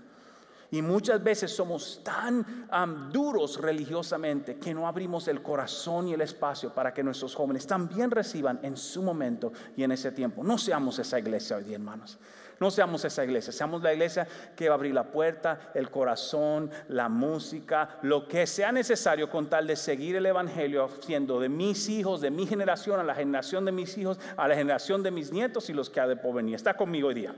[0.73, 6.73] Y muchas veces somos tan duros religiosamente que no abrimos el corazón y el espacio
[6.73, 10.43] para que nuestros jóvenes también reciban en su momento y en ese tiempo.
[10.43, 12.17] No seamos esa iglesia hoy día, hermanos.
[12.59, 16.71] No seamos esa iglesia, seamos la iglesia que va a abrir la puerta, el corazón,
[16.87, 21.87] la música, lo que sea necesario con tal de seguir el Evangelio, siendo de mis
[21.87, 25.31] hijos, de mi generación, a la generación de mis hijos, a la generación de mis
[25.31, 26.55] nietos y los que ha de venir.
[26.55, 27.35] Está conmigo hoy día.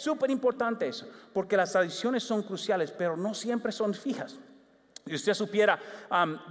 [0.00, 4.38] Súper importante eso, porque las tradiciones son cruciales, pero no siempre son fijas.
[5.06, 5.78] Si usted supiera,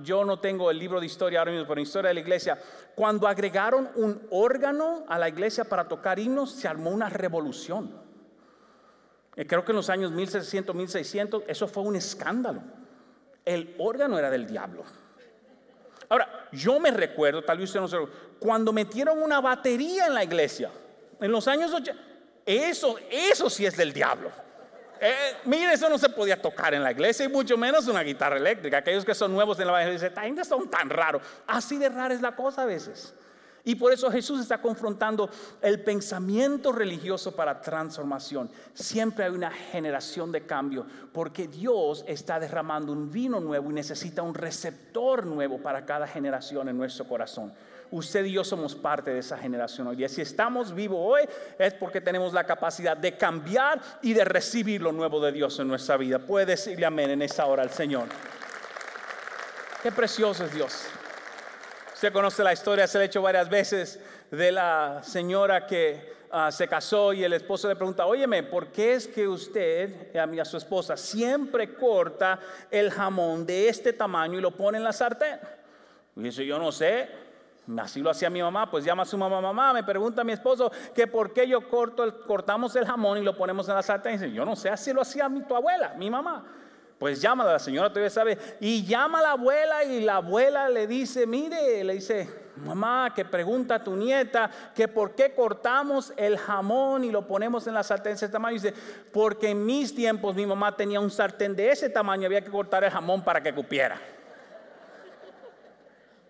[0.03, 2.59] yo no tengo el libro de historia ahora mismo, pero en historia de la iglesia,
[2.93, 7.91] cuando agregaron un órgano a la iglesia para tocar himnos, se armó una revolución.
[9.35, 12.61] Eh, creo que en los años 1600, 1600, eso fue un escándalo.
[13.43, 14.83] El órgano era del diablo.
[16.07, 20.13] Ahora, yo me recuerdo, tal vez usted no se recuerda, cuando metieron una batería en
[20.13, 20.69] la iglesia,
[21.19, 22.08] en los años 80,
[22.49, 24.31] eso, eso sí es del diablo.
[25.01, 28.37] Eh, mire, eso no se podía tocar en la iglesia y mucho menos una guitarra
[28.37, 28.77] eléctrica.
[28.77, 31.21] Aquellos que son nuevos en la iglesia dicen, son tan raros.
[31.47, 33.13] Así de rara es la cosa a veces.
[33.63, 35.29] Y por eso Jesús está confrontando
[35.61, 38.49] el pensamiento religioso para transformación.
[38.73, 44.21] Siempre hay una generación de cambio porque Dios está derramando un vino nuevo y necesita
[44.21, 47.53] un receptor nuevo para cada generación en nuestro corazón.
[47.91, 50.07] Usted y yo somos parte de esa generación hoy día.
[50.09, 54.91] Si estamos vivos hoy es porque tenemos la capacidad de cambiar y de recibir lo
[54.91, 56.19] nuevo de Dios en nuestra vida.
[56.19, 58.07] Puede decirle amén en esa hora al Señor.
[59.81, 60.85] Qué precioso es Dios.
[61.93, 63.99] Usted conoce la historia, se le ha hecho varias veces
[64.29, 68.93] de la señora que ah, se casó y el esposo le pregunta, óyeme, ¿por qué
[68.93, 74.37] es que usted, a, mí, a su esposa, siempre corta el jamón de este tamaño
[74.37, 75.39] y lo pone en la sartén?
[76.15, 77.09] Y dice, yo no sé,
[77.77, 80.71] Así lo hacía mi mamá, pues llama a su mamá, mamá, me pregunta mi esposo
[80.95, 84.13] que por qué yo corto el, cortamos el jamón y lo ponemos en la sartén.
[84.13, 86.45] Y dice, yo no sé, así lo hacía mi, abuela, mi mamá.
[86.97, 88.37] Pues llama a la señora todavía sabe.
[88.59, 92.27] Y llama a la abuela y la abuela le dice, mire, le dice,
[92.57, 97.67] mamá, que pregunta a tu nieta que por qué cortamos el jamón y lo ponemos
[97.67, 98.55] en la sartén de ese tamaño.
[98.55, 98.73] Y dice,
[99.13, 102.83] porque en mis tiempos mi mamá tenía un sartén de ese tamaño, había que cortar
[102.83, 104.01] el jamón para que cupiera.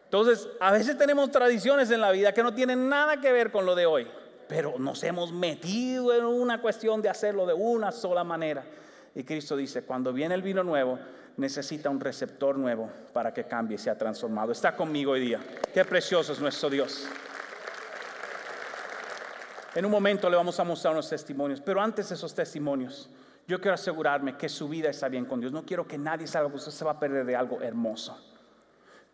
[0.09, 3.67] Entonces, a veces tenemos tradiciones en la vida que no tienen nada que ver con
[3.67, 4.07] lo de hoy,
[4.47, 8.65] pero nos hemos metido en una cuestión de hacerlo de una sola manera.
[9.13, 10.97] Y Cristo dice, cuando viene el vino nuevo,
[11.37, 14.51] necesita un receptor nuevo para que cambie y sea transformado.
[14.51, 15.41] Está conmigo hoy día.
[15.71, 17.07] Qué precioso es nuestro Dios.
[19.75, 23.11] En un momento le vamos a mostrar unos testimonios, pero antes de esos testimonios,
[23.47, 25.51] yo quiero asegurarme que su vida está bien con Dios.
[25.51, 28.17] No quiero que nadie salga, usted se va a perder de algo hermoso.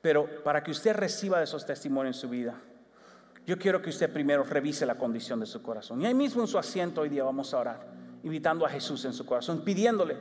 [0.05, 2.53] Pero para que usted reciba esos testimonios en su vida,
[3.43, 5.99] yo quiero que usted primero revise la condición de su corazón.
[5.99, 7.87] Y ahí mismo en su asiento hoy día vamos a orar,
[8.21, 10.15] invitando a Jesús en su corazón, pidiéndole,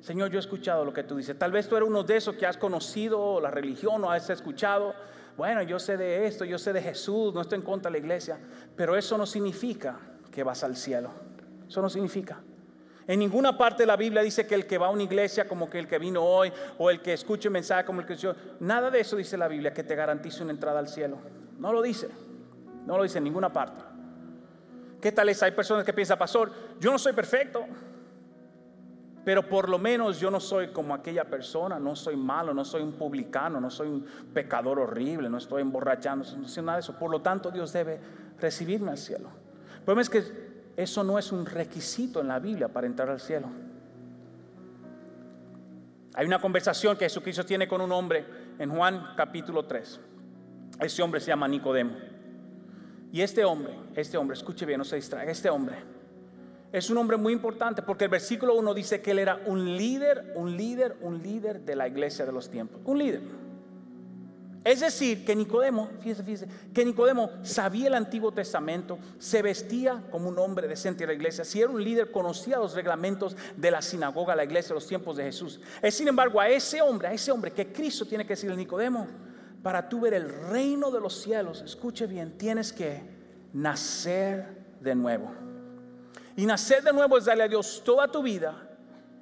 [0.00, 1.38] Señor, yo he escuchado lo que tú dices.
[1.38, 4.92] Tal vez tú eres uno de esos que has conocido la religión o has escuchado.
[5.36, 8.04] Bueno, yo sé de esto, yo sé de Jesús, no estoy en contra de la
[8.04, 8.40] iglesia.
[8.74, 10.00] Pero eso no significa
[10.32, 11.12] que vas al cielo.
[11.68, 12.40] Eso no significa.
[13.08, 15.70] En ninguna parte de la Biblia dice que el que va a una iglesia como
[15.70, 18.34] que el que vino hoy o el que escuche un mensaje como el que yo.
[18.60, 21.16] Nada de eso dice la Biblia que te garantice una entrada al cielo.
[21.58, 22.10] No lo dice.
[22.84, 23.82] No lo dice en ninguna parte.
[25.00, 25.42] ¿Qué tal es?
[25.42, 27.64] Hay personas que piensan, pastor, yo no soy perfecto.
[29.24, 32.82] Pero por lo menos yo no soy como aquella persona, no soy malo, no soy
[32.82, 34.04] un publicano, no soy un
[34.34, 36.98] pecador horrible, no estoy emborrachando, no soy nada de eso.
[36.98, 38.00] Por lo tanto, Dios debe
[38.38, 39.30] recibirme al cielo.
[39.78, 40.47] El problema es que
[40.78, 43.48] eso no es un requisito en la Biblia para entrar al cielo.
[46.14, 48.24] Hay una conversación que Jesucristo tiene con un hombre
[48.58, 50.00] en Juan capítulo 3.
[50.80, 51.96] Ese hombre se llama Nicodemo.
[53.10, 55.76] Y este hombre, este hombre, escuche bien, no se distraiga, este hombre
[56.70, 60.32] es un hombre muy importante porque el versículo 1 dice que él era un líder,
[60.36, 62.80] un líder, un líder de la iglesia de los tiempos.
[62.84, 63.22] Un líder.
[64.68, 70.28] Es decir, que Nicodemo, fíjese, fíjese, que Nicodemo sabía el Antiguo Testamento, se vestía como
[70.28, 73.80] un hombre decente de la iglesia, si era un líder, conocía los reglamentos de la
[73.80, 75.58] sinagoga, la iglesia, los tiempos de Jesús.
[75.80, 79.06] Es sin embargo a ese hombre, a ese hombre que Cristo tiene que decirle Nicodemo,
[79.62, 83.00] para tú ver el reino de los cielos, escuche bien, tienes que
[83.54, 85.32] nacer de nuevo.
[86.36, 88.68] Y nacer de nuevo es darle a Dios toda tu vida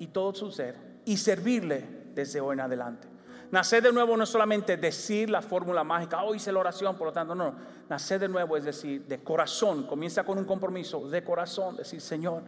[0.00, 0.74] y todo su ser
[1.04, 1.84] y servirle
[2.16, 3.15] desde hoy en adelante.
[3.50, 7.08] Nacer de nuevo no es solamente decir la fórmula mágica, oh, hice la oración, por
[7.08, 7.54] lo tanto, no.
[7.88, 12.42] Nacer de nuevo es decir, de corazón, comienza con un compromiso de corazón, decir, Señor,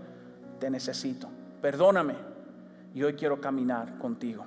[0.59, 1.29] te necesito,
[1.63, 2.17] perdóname
[2.95, 4.45] y hoy quiero caminar contigo.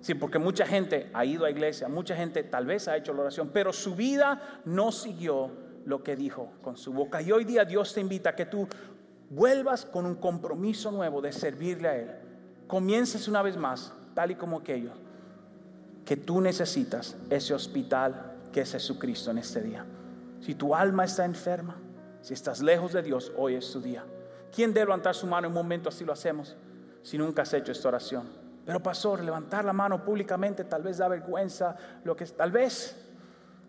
[0.00, 3.22] Sí, porque mucha gente ha ido a iglesia, mucha gente tal vez ha hecho la
[3.22, 5.50] oración, pero su vida no siguió
[5.86, 7.22] lo que dijo con su boca.
[7.22, 8.68] Y hoy día Dios te invita a que tú
[9.30, 12.10] vuelvas con un compromiso nuevo de servirle a Él.
[12.66, 14.92] Comiences una vez más, tal y como aquello
[16.04, 19.84] que tú necesitas ese hospital que es Jesucristo en este día.
[20.40, 21.76] Si tu alma está enferma,
[22.20, 24.04] si estás lejos de Dios, hoy es tu día.
[24.54, 26.56] ¿Quién debe levantar su mano en un momento así lo hacemos?
[27.02, 28.28] Si nunca has hecho esta oración.
[28.64, 32.96] Pero pastor, levantar la mano públicamente tal vez da vergüenza, lo que tal vez,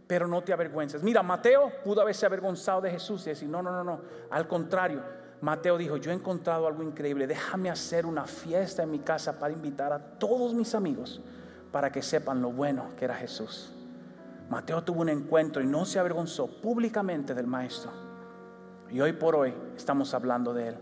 [0.07, 1.03] pero no te avergüences.
[1.03, 4.01] Mira, Mateo pudo haberse avergonzado de Jesús y decir, no, no, no, no.
[4.29, 5.01] Al contrario,
[5.41, 9.53] Mateo dijo, yo he encontrado algo increíble, déjame hacer una fiesta en mi casa para
[9.53, 11.21] invitar a todos mis amigos
[11.75, 13.73] para que sepan lo bueno que era Jesús.
[14.49, 17.91] Mateo tuvo un encuentro y no se avergonzó públicamente del Maestro.
[18.89, 20.75] Y hoy por hoy estamos hablando de Él.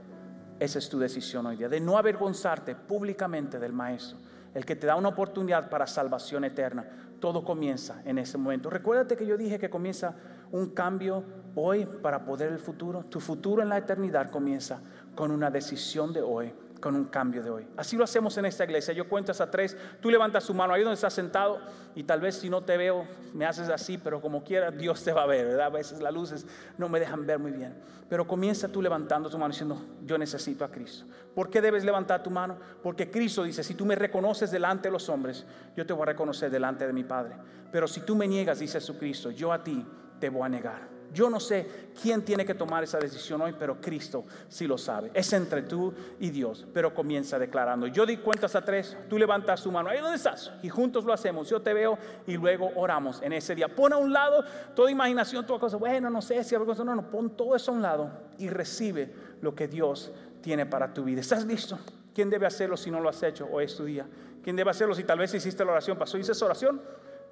[0.60, 4.20] Esa es tu decisión hoy día, de no avergonzarte públicamente del Maestro,
[4.54, 6.86] el que te da una oportunidad para salvación eterna.
[7.20, 8.70] Todo comienza en ese momento.
[8.70, 10.14] Recuérdate que yo dije que comienza
[10.52, 11.24] un cambio
[11.56, 13.06] hoy para poder el futuro.
[13.06, 14.80] Tu futuro en la eternidad comienza
[15.16, 16.54] con una decisión de hoy
[16.84, 17.66] con un cambio de hoy.
[17.78, 18.94] Así lo hacemos en esta iglesia.
[18.94, 21.62] Yo cuento hasta tres, tú levantas tu mano ahí donde estás sentado
[21.96, 25.14] y tal vez si no te veo me haces así, pero como quiera Dios te
[25.14, 25.62] va a ver.
[25.62, 26.46] A veces las luces
[26.78, 27.74] no me dejan ver muy bien.
[28.10, 31.06] Pero comienza tú levantando tu mano diciendo, yo necesito a Cristo.
[31.34, 32.58] ¿Por qué debes levantar tu mano?
[32.84, 35.46] Porque Cristo dice, si tú me reconoces delante de los hombres,
[35.78, 37.38] yo te voy a reconocer delante de mi Padre.
[37.72, 39.86] Pero si tú me niegas, dice Jesucristo, yo a ti
[40.20, 40.93] te voy a negar.
[41.14, 45.12] Yo no sé quién tiene que tomar esa decisión hoy, pero Cristo sí lo sabe.
[45.14, 47.88] Es entre tú y Dios, pero comienza declarando.
[47.88, 51.14] Yo di cuentas a tres, tú levantas tu mano, ahí donde estás, y juntos lo
[51.14, 51.50] hacemos.
[51.50, 53.68] Yo te veo y luego oramos en ese día.
[53.68, 54.44] Pon a un lado
[54.76, 57.76] toda imaginación, toda cosa, bueno, no sé si algo, no, no, pon todo eso a
[57.76, 58.10] un lado
[58.40, 60.12] y recibe lo que Dios
[60.42, 61.22] tiene para tu vida.
[61.22, 61.78] ¿Estás listo?
[62.14, 64.06] ¿Quién debe hacerlo si no lo has hecho hoy es tu día?
[64.44, 65.98] ¿Quién debe hacerlo si tal vez hiciste la oración?
[65.98, 66.18] ¿Pasó?
[66.18, 66.82] ¿Hice esa oración?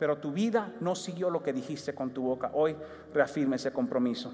[0.02, 2.50] Pero tu vida no siguió lo que dijiste con tu boca.
[2.56, 2.76] Hoy
[3.14, 4.34] reafirma ese compromiso.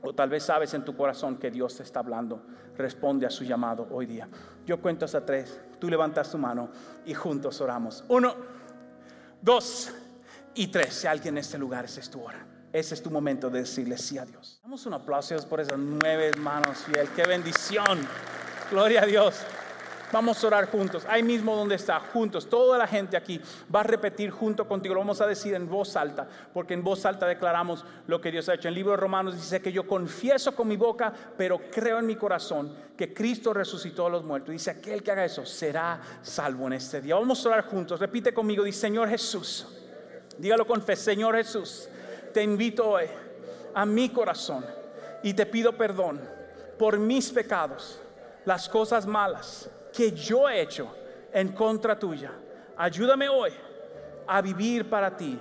[0.00, 2.40] O tal vez sabes en tu corazón que Dios te está hablando.
[2.76, 4.28] Responde a su llamado hoy día.
[4.64, 5.60] Yo cuento hasta tres.
[5.80, 6.70] Tú levantas tu mano
[7.04, 8.04] y juntos oramos.
[8.06, 8.36] Uno,
[9.40, 9.92] dos
[10.54, 10.94] y tres.
[10.94, 12.46] Si alguien en este lugar, ese es tu hora.
[12.72, 14.60] Ese es tu momento de decirle sí a Dios.
[14.62, 17.08] Damos un aplauso por esas nueve manos fiel.
[17.16, 18.06] Qué bendición.
[18.70, 19.34] Gloria a Dios.
[20.12, 22.46] Vamos a orar juntos, ahí mismo donde está, juntos.
[22.46, 23.40] Toda la gente aquí
[23.74, 24.94] va a repetir junto contigo.
[24.94, 28.46] Lo vamos a decir en voz alta, porque en voz alta declaramos lo que Dios
[28.50, 28.68] ha hecho.
[28.68, 32.04] En el libro de Romanos dice que yo confieso con mi boca, pero creo en
[32.04, 34.52] mi corazón que Cristo resucitó a los muertos.
[34.52, 37.14] Dice, aquel que haga eso será salvo en este día.
[37.14, 37.98] Vamos a orar juntos.
[37.98, 39.66] Repite conmigo, dice, Señor Jesús.
[40.36, 41.88] Dígalo con fe, Señor Jesús.
[42.34, 43.06] Te invito hoy
[43.74, 44.62] a mi corazón
[45.22, 46.20] y te pido perdón
[46.78, 47.98] por mis pecados,
[48.44, 50.94] las cosas malas que yo he hecho
[51.32, 52.32] en contra tuya.
[52.76, 53.52] Ayúdame hoy
[54.26, 55.38] a vivir para ti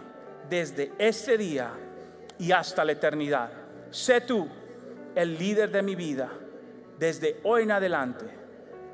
[0.50, 1.72] desde este día
[2.38, 3.52] y hasta la eternidad.
[3.90, 4.48] Sé tú
[5.16, 6.30] el líder de mi vida.
[6.98, 8.26] Desde hoy en adelante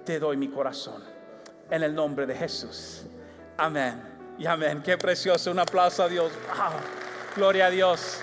[0.05, 1.03] te doy mi corazón.
[1.70, 3.03] en el nombre de Jesús.
[3.58, 4.01] Amén.
[4.38, 4.82] Y amén.
[4.82, 5.51] Qué precioso.
[5.51, 6.32] Un aplauso a Dios.
[7.36, 8.22] Gloria a Dios.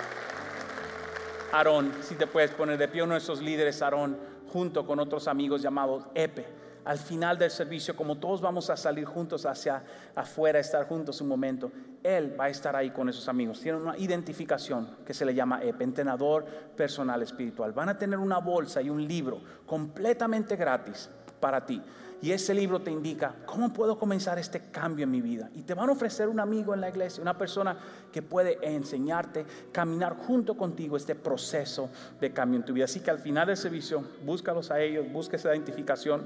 [1.52, 4.18] Aarón, si te puedes poner de pie, uno de esos líderes, Aarón,
[4.50, 6.63] junto con otros amigos llamados Epe.
[6.84, 9.82] Al final del servicio, como todos vamos a salir juntos hacia
[10.14, 11.72] afuera, estar juntos un momento,
[12.02, 13.60] él va a estar ahí con esos amigos.
[13.60, 16.44] Tienen una identificación que se le llama EPE, entrenador
[16.76, 17.72] personal espiritual.
[17.72, 21.08] Van a tener una bolsa y un libro completamente gratis
[21.40, 21.82] para ti.
[22.22, 25.50] Y ese libro te indica cómo puedo comenzar este cambio en mi vida.
[25.54, 27.76] Y te van a ofrecer un amigo en la iglesia, una persona
[28.10, 32.86] que puede enseñarte, caminar junto contigo este proceso de cambio en tu vida.
[32.86, 36.22] Así que al final del servicio, búscalos a ellos, busca esa identificación.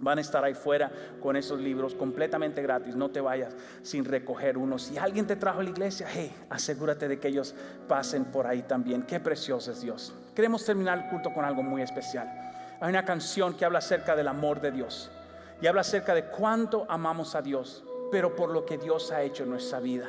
[0.00, 0.90] Van a estar ahí fuera
[1.20, 2.94] con esos libros completamente gratis.
[2.94, 4.78] No te vayas sin recoger uno.
[4.78, 7.54] Si alguien te trajo a la iglesia, hey, asegúrate de que ellos
[7.86, 9.02] pasen por ahí también.
[9.02, 10.14] Qué precioso es Dios.
[10.34, 12.28] Queremos terminar el culto con algo muy especial.
[12.80, 15.10] Hay una canción que habla acerca del amor de Dios
[15.60, 19.42] y habla acerca de cuánto amamos a Dios, pero por lo que Dios ha hecho
[19.42, 20.08] en nuestra vida.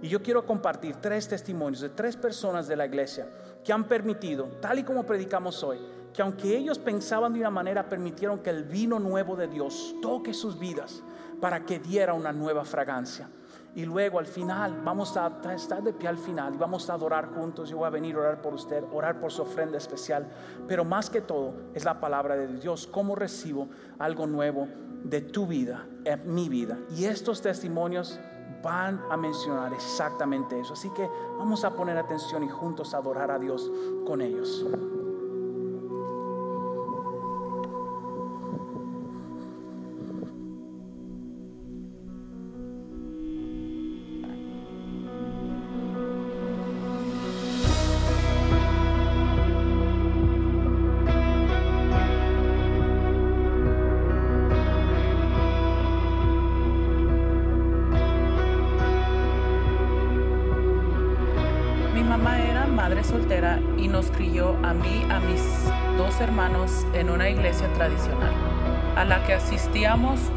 [0.00, 3.26] Y yo quiero compartir tres testimonios de tres personas de la iglesia
[3.64, 5.78] que han permitido, tal y como predicamos hoy,
[6.18, 10.34] que aunque ellos pensaban de una manera, permitieron que el vino nuevo de Dios toque
[10.34, 11.00] sus vidas
[11.40, 13.28] para que diera una nueva fragancia.
[13.76, 17.32] Y luego al final, vamos a estar de pie al final y vamos a adorar
[17.32, 17.70] juntos.
[17.70, 20.26] Yo voy a venir a orar por usted, orar por su ofrenda especial.
[20.66, 22.88] Pero más que todo es la palabra de Dios.
[22.88, 23.68] ¿Cómo recibo
[24.00, 24.66] algo nuevo
[25.04, 26.78] de tu vida, en mi vida?
[26.96, 28.18] Y estos testimonios
[28.60, 30.72] van a mencionar exactamente eso.
[30.72, 31.08] Así que
[31.38, 33.70] vamos a poner atención y juntos adorar a Dios
[34.04, 34.66] con ellos.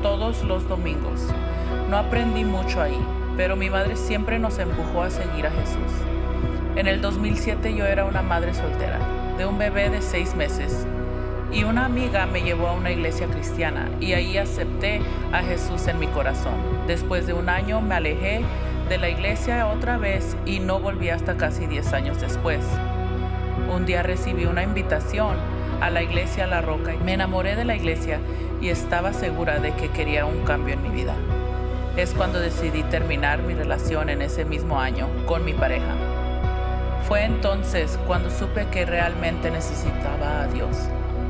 [0.02, 1.28] Todos los domingos.
[1.90, 2.98] No aprendí mucho ahí,
[3.36, 5.92] pero mi madre siempre nos empujó a seguir a Jesús.
[6.78, 9.00] En el 2007 yo era una madre soltera,
[9.38, 10.88] de un bebé de seis meses,
[11.52, 15.02] y una amiga me llevó a una iglesia cristiana y ahí acepté
[15.34, 16.54] a Jesús en mi corazón.
[16.88, 18.44] Después de un año me alejé
[18.88, 22.62] de la iglesia otra vez y no volví hasta casi 10 años después.
[23.70, 25.36] Un día recibí una invitación
[25.82, 26.94] a la iglesia La Roca.
[27.04, 28.22] Me enamoré de la iglesia
[28.62, 31.16] y estaba segura de que quería un cambio en mi vida.
[31.98, 35.96] Es cuando decidí terminar mi relación en ese mismo año con mi pareja.
[37.08, 40.78] Fue entonces cuando supe que realmente necesitaba a Dios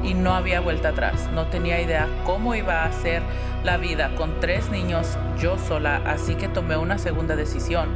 [0.03, 1.29] y no había vuelta atrás.
[1.34, 3.23] No tenía idea cómo iba a ser
[3.63, 7.89] la vida con tres niños yo sola, así que tomé una segunda decisión.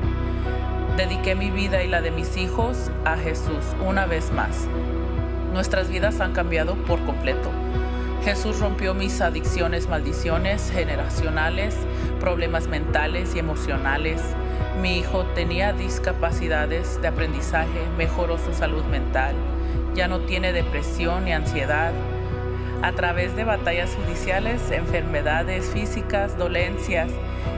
[0.97, 4.65] Dediqué mi vida y la de mis hijos a Jesús una vez más
[5.55, 7.49] Nuestras vidas han cambiado por completo.
[8.26, 11.76] Jesús rompió mis adicciones, maldiciones generacionales,
[12.19, 14.19] problemas mentales y emocionales.
[14.82, 19.36] Mi hijo tenía discapacidades de aprendizaje, mejoró su salud mental,
[19.93, 21.91] ya no tiene depresión ni ansiedad.
[22.82, 27.11] A través de batallas judiciales, enfermedades físicas, dolencias,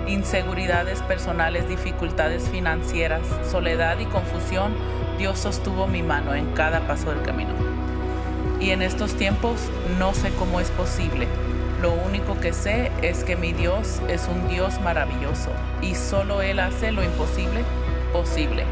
[0.05, 4.73] inseguridades personales, dificultades financieras, soledad y confusión,
[5.17, 7.56] Dios sostuvo mi mano en cada paso del camino.
[8.59, 11.27] Y en estos tiempos no sé cómo es posible.
[11.81, 15.51] Lo único que sé es que mi Dios es un Dios maravilloso
[15.81, 17.63] y solo Él hace lo imposible
[18.11, 18.63] posible.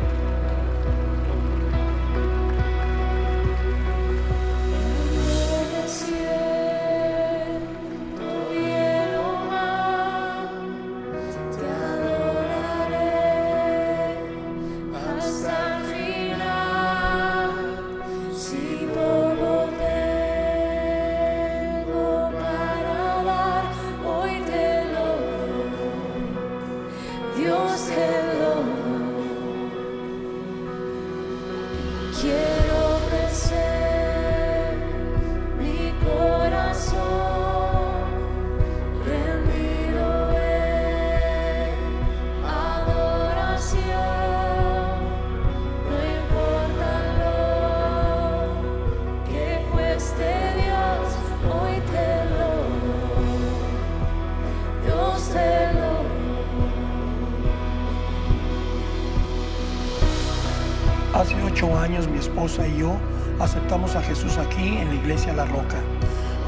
[62.37, 62.97] Y yo
[63.39, 65.77] aceptamos a Jesús aquí en la iglesia La Roca.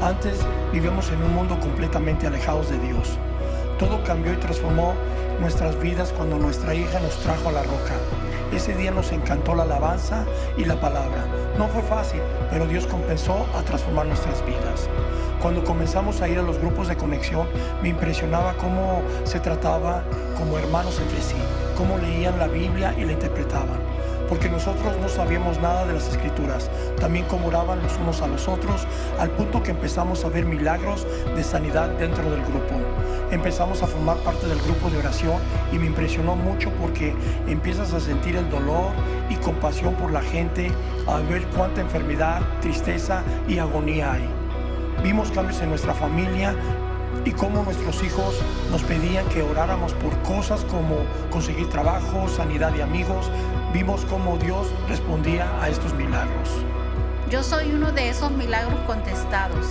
[0.02, 0.38] Antes
[0.70, 3.16] vivíamos en un mundo completamente alejados de Dios.
[3.78, 4.92] Todo cambió y transformó
[5.40, 7.94] nuestras vidas cuando nuestra hija nos trajo a la roca.
[8.52, 10.24] Ese día nos encantó la alabanza
[10.58, 11.24] y la palabra.
[11.56, 12.20] No fue fácil,
[12.50, 14.88] pero Dios compensó a transformar nuestras vidas.
[15.40, 17.48] Cuando comenzamos a ir a los grupos de conexión,
[17.82, 20.02] me impresionaba cómo se trataba
[20.36, 21.36] como hermanos entre sí,
[21.76, 23.87] cómo leían la Biblia y la interpretaban
[24.28, 26.70] porque nosotros no sabíamos nada de las escrituras,
[27.00, 28.86] también cómo oraban los unos a los otros,
[29.18, 32.74] al punto que empezamos a ver milagros de sanidad dentro del grupo.
[33.30, 35.40] Empezamos a formar parte del grupo de oración
[35.72, 37.14] y me impresionó mucho porque
[37.46, 38.92] empiezas a sentir el dolor
[39.28, 40.70] y compasión por la gente,
[41.06, 44.28] a ver cuánta enfermedad, tristeza y agonía hay.
[45.02, 46.54] Vimos cambios en nuestra familia
[47.24, 50.96] y cómo nuestros hijos nos pedían que oráramos por cosas como
[51.30, 53.30] conseguir trabajo, sanidad de amigos,
[53.72, 56.48] vimos cómo Dios respondía a estos milagros.
[57.30, 59.66] Yo soy uno de esos milagros contestados.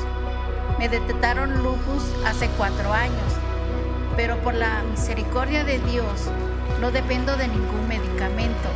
[0.78, 3.34] Me detectaron lupus hace cuatro años,
[4.16, 6.30] pero por la misericordia de Dios
[6.80, 8.70] no dependo de ningún medicamento.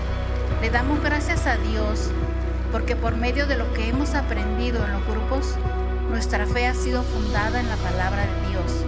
[0.61, 2.09] Le damos gracias a Dios
[2.71, 5.55] porque por medio de lo que hemos aprendido en los grupos,
[6.09, 8.85] nuestra fe ha sido fundada en la palabra de Dios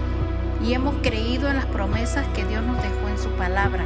[0.64, 3.84] y hemos creído en las promesas que Dios nos dejó en su palabra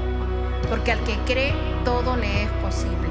[0.68, 1.52] porque al que cree
[1.84, 3.07] todo le es posible.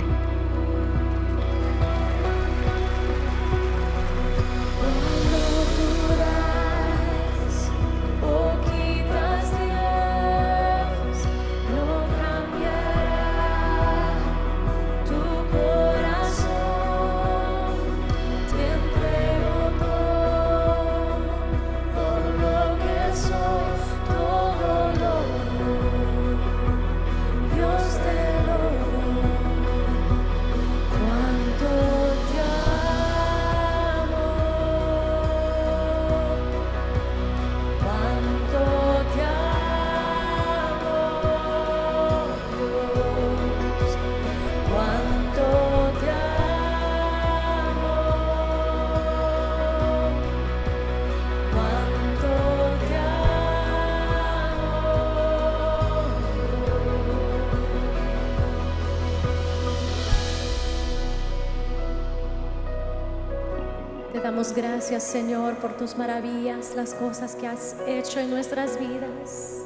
[64.53, 69.63] Gracias, Señor, por tus maravillas, las cosas que has hecho en nuestras vidas.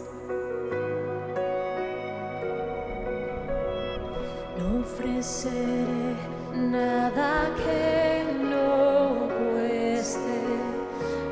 [4.58, 6.16] No ofreceré
[6.56, 10.40] nada que no cueste.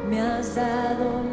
[0.09, 1.28] Me has dado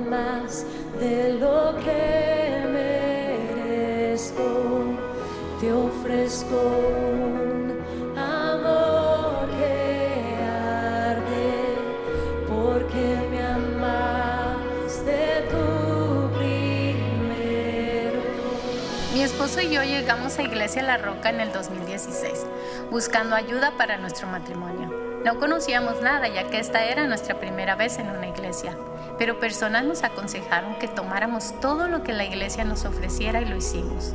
[19.70, 22.46] yo llegamos a Iglesia La Roca en el 2016,
[22.90, 24.92] buscando ayuda para nuestro matrimonio.
[25.24, 28.76] No conocíamos nada ya que esta era nuestra primera vez en una iglesia,
[29.18, 33.56] pero personas nos aconsejaron que tomáramos todo lo que la iglesia nos ofreciera y lo
[33.56, 34.12] hicimos.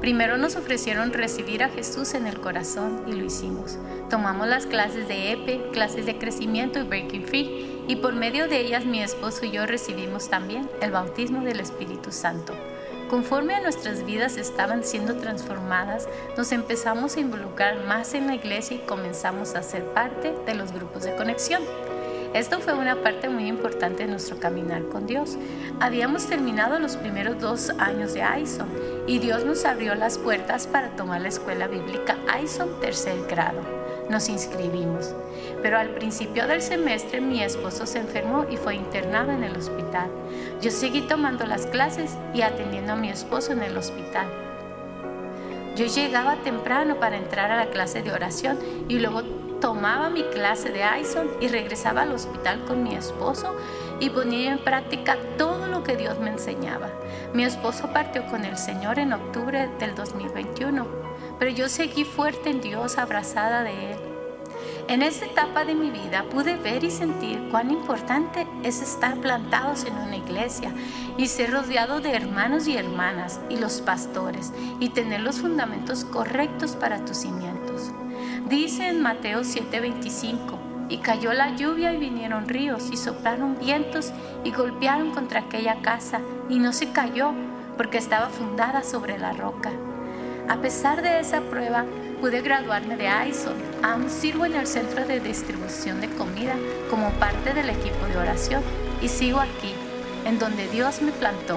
[0.00, 3.78] Primero nos ofrecieron recibir a Jesús en el corazón y lo hicimos.
[4.08, 8.60] Tomamos las clases de EPE, clases de crecimiento y Breaking Free, y por medio de
[8.60, 12.54] ellas mi esposo y yo recibimos también el bautismo del Espíritu Santo.
[13.10, 18.76] Conforme a nuestras vidas estaban siendo transformadas, nos empezamos a involucrar más en la iglesia
[18.76, 21.60] y comenzamos a ser parte de los grupos de conexión.
[22.34, 25.36] Esto fue una parte muy importante de nuestro caminar con Dios.
[25.80, 28.68] Habíamos terminado los primeros dos años de ISON
[29.08, 33.79] y Dios nos abrió las puertas para tomar la escuela bíblica ISON tercer grado
[34.10, 35.14] nos inscribimos.
[35.62, 40.10] Pero al principio del semestre mi esposo se enfermó y fue internado en el hospital.
[40.60, 44.26] Yo seguí tomando las clases y atendiendo a mi esposo en el hospital.
[45.76, 48.58] Yo llegaba temprano para entrar a la clase de oración
[48.88, 49.22] y luego
[49.60, 53.54] tomaba mi clase de ISON y regresaba al hospital con mi esposo
[54.00, 56.88] y ponía en práctica todo lo que Dios me enseñaba.
[57.34, 61.09] Mi esposo partió con el Señor en octubre del 2021
[61.40, 63.98] pero yo seguí fuerte en Dios, abrazada de Él.
[64.88, 69.84] En esta etapa de mi vida pude ver y sentir cuán importante es estar plantados
[69.84, 70.70] en una iglesia
[71.16, 76.76] y ser rodeado de hermanos y hermanas y los pastores y tener los fundamentos correctos
[76.76, 77.90] para tus cimientos.
[78.50, 80.58] Dice en Mateo 7:25,
[80.90, 84.12] y cayó la lluvia y vinieron ríos y soplaron vientos
[84.44, 86.20] y golpearon contra aquella casa
[86.50, 87.32] y no se cayó
[87.78, 89.70] porque estaba fundada sobre la roca.
[90.50, 91.84] A pesar de esa prueba,
[92.20, 93.52] pude graduarme de ISO.
[93.84, 96.56] Aún sirvo en el centro de distribución de comida
[96.90, 98.60] como parte del equipo de oración
[99.00, 99.72] y sigo aquí,
[100.24, 101.56] en donde Dios me plantó,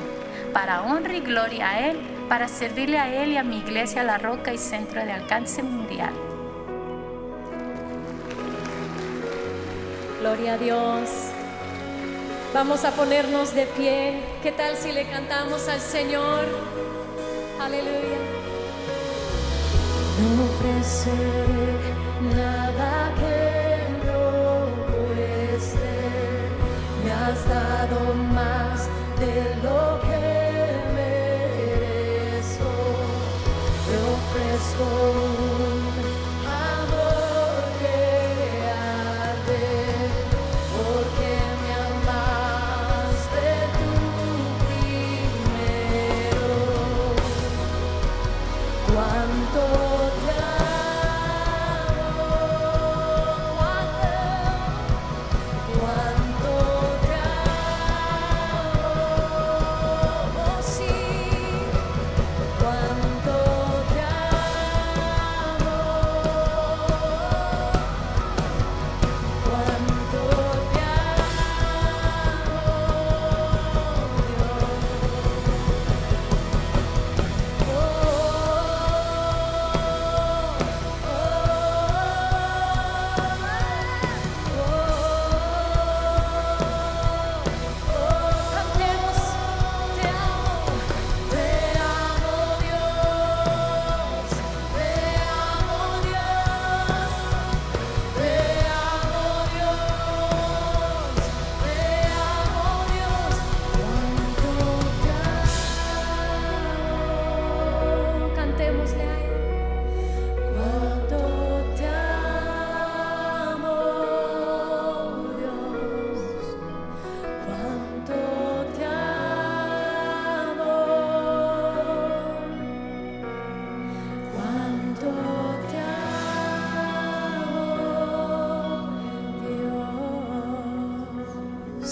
[0.53, 1.97] para honra y gloria a Él,
[2.29, 6.13] para servirle a Él y a mi iglesia La Roca y Centro de Alcance Mundial.
[10.19, 11.09] Gloria a Dios.
[12.53, 14.19] Vamos a ponernos de pie.
[14.43, 16.45] ¿Qué tal si le cantamos al Señor?
[17.59, 18.52] Aleluya.
[20.19, 21.73] No ofreceré
[22.35, 23.42] nada que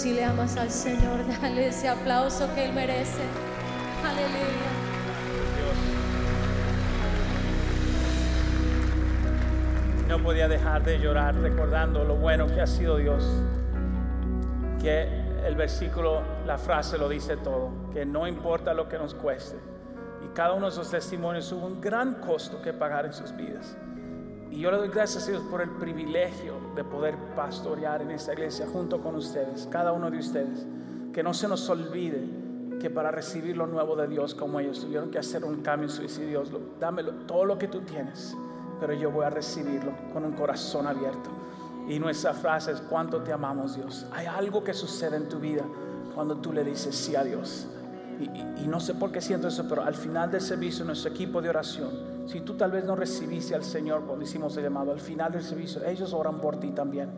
[0.02, 3.22] Si le amas al Señor, dale ese aplauso que Él merece.
[4.04, 4.72] Aleluya.
[10.08, 13.24] No podía dejar de llorar recordando lo bueno que ha sido Dios.
[14.80, 15.06] Que
[15.46, 19.56] el versículo, la frase lo dice todo, que no importa lo que nos cueste.
[20.24, 23.76] Y cada uno de esos testimonios hubo un gran costo que pagar en sus vidas.
[24.52, 28.34] Y yo le doy gracias a Dios por el privilegio de poder pastorear en esta
[28.34, 30.66] iglesia junto con ustedes, cada uno de ustedes.
[31.12, 32.22] Que no se nos olvide
[32.78, 35.94] que para recibir lo nuevo de Dios como ellos tuvieron que hacer un cambio en
[35.94, 38.36] su y Dios, lo- dámelo todo lo que tú tienes,
[38.78, 41.30] pero yo voy a recibirlo con un corazón abierto.
[41.88, 44.06] Y nuestra frase es cuánto te amamos Dios.
[44.12, 45.64] Hay algo que sucede en tu vida
[46.14, 47.66] cuando tú le dices sí a Dios.
[48.20, 51.10] Y, y- y no sé por qué siento eso, pero al final del servicio, nuestro
[51.10, 51.90] equipo de oración,
[52.26, 55.42] si tú tal vez no recibiste al Señor cuando hicimos el llamado, al final del
[55.42, 57.10] servicio, ellos oran por ti también.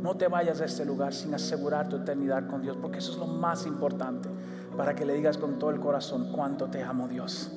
[0.00, 3.18] No te vayas de este lugar sin asegurar tu eternidad con Dios, porque eso es
[3.18, 4.28] lo más importante,
[4.76, 7.50] para que le digas con todo el corazón cuánto te amo Dios.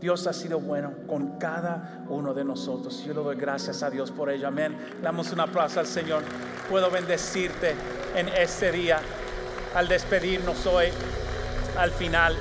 [0.00, 3.04] Dios ha sido bueno con cada uno de nosotros.
[3.04, 4.48] Yo le doy gracias a Dios por ello.
[4.48, 4.76] Amén.
[5.02, 6.22] Damos un aplauso al Señor.
[6.70, 7.74] Puedo bendecirte
[8.16, 8.98] en este día
[9.74, 10.86] al despedirnos hoy,
[11.76, 12.34] al final.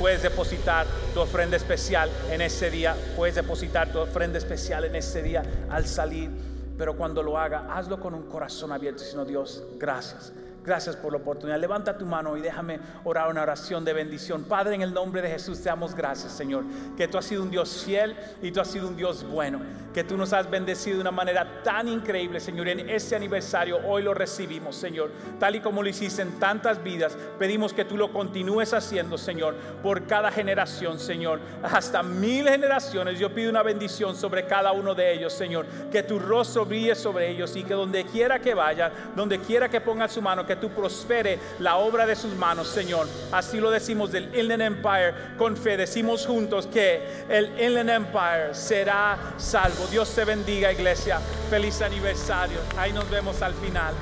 [0.00, 2.96] Puedes depositar tu ofrenda especial en ese día.
[3.16, 6.30] Puedes depositar tu ofrenda especial en ese día al salir.
[6.78, 9.04] Pero cuando lo haga, hazlo con un corazón abierto.
[9.04, 10.32] Sino Dios, gracias.
[10.62, 11.58] Gracias por la oportunidad.
[11.58, 14.44] Levanta tu mano y déjame orar una oración de bendición.
[14.44, 16.64] Padre, en el nombre de Jesús te damos gracias, Señor.
[16.98, 19.60] Que tú has sido un Dios fiel y tú has sido un Dios bueno.
[19.94, 22.68] Que tú nos has bendecido de una manera tan increíble, Señor.
[22.68, 25.10] En este aniversario hoy lo recibimos, Señor.
[25.38, 29.54] Tal y como lo hiciste en tantas vidas, pedimos que tú lo continúes haciendo, Señor,
[29.82, 31.40] por cada generación, Señor.
[31.62, 33.18] Hasta mil generaciones.
[33.18, 35.64] Yo pido una bendición sobre cada uno de ellos, Señor.
[35.90, 39.80] Que tu rostro brille sobre ellos y que donde quiera que vayan, donde quiera que
[39.80, 43.06] pongan su mano, que tú prospere la obra de sus manos, Señor.
[43.30, 45.76] Así lo decimos del Inland Empire con fe.
[45.76, 49.86] Decimos juntos que el Inland Empire será salvo.
[49.92, 51.20] Dios te bendiga, iglesia.
[51.48, 52.58] Feliz aniversario.
[52.76, 53.94] Ahí nos vemos al final.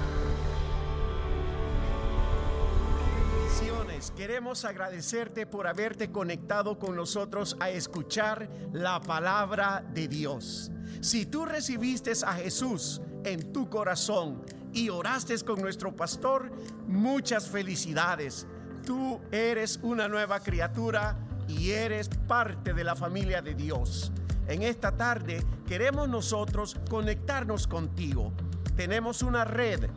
[4.17, 10.71] Queremos agradecerte por haberte conectado con nosotros a escuchar la palabra de Dios.
[11.01, 14.43] Si tú recibiste a Jesús en tu corazón
[14.73, 16.51] y oraste con nuestro pastor,
[16.87, 18.47] muchas felicidades.
[18.85, 21.17] Tú eres una nueva criatura
[21.47, 24.13] y eres parte de la familia de Dios.
[24.47, 28.33] En esta tarde queremos nosotros conectarnos contigo.
[28.77, 29.91] Tenemos una red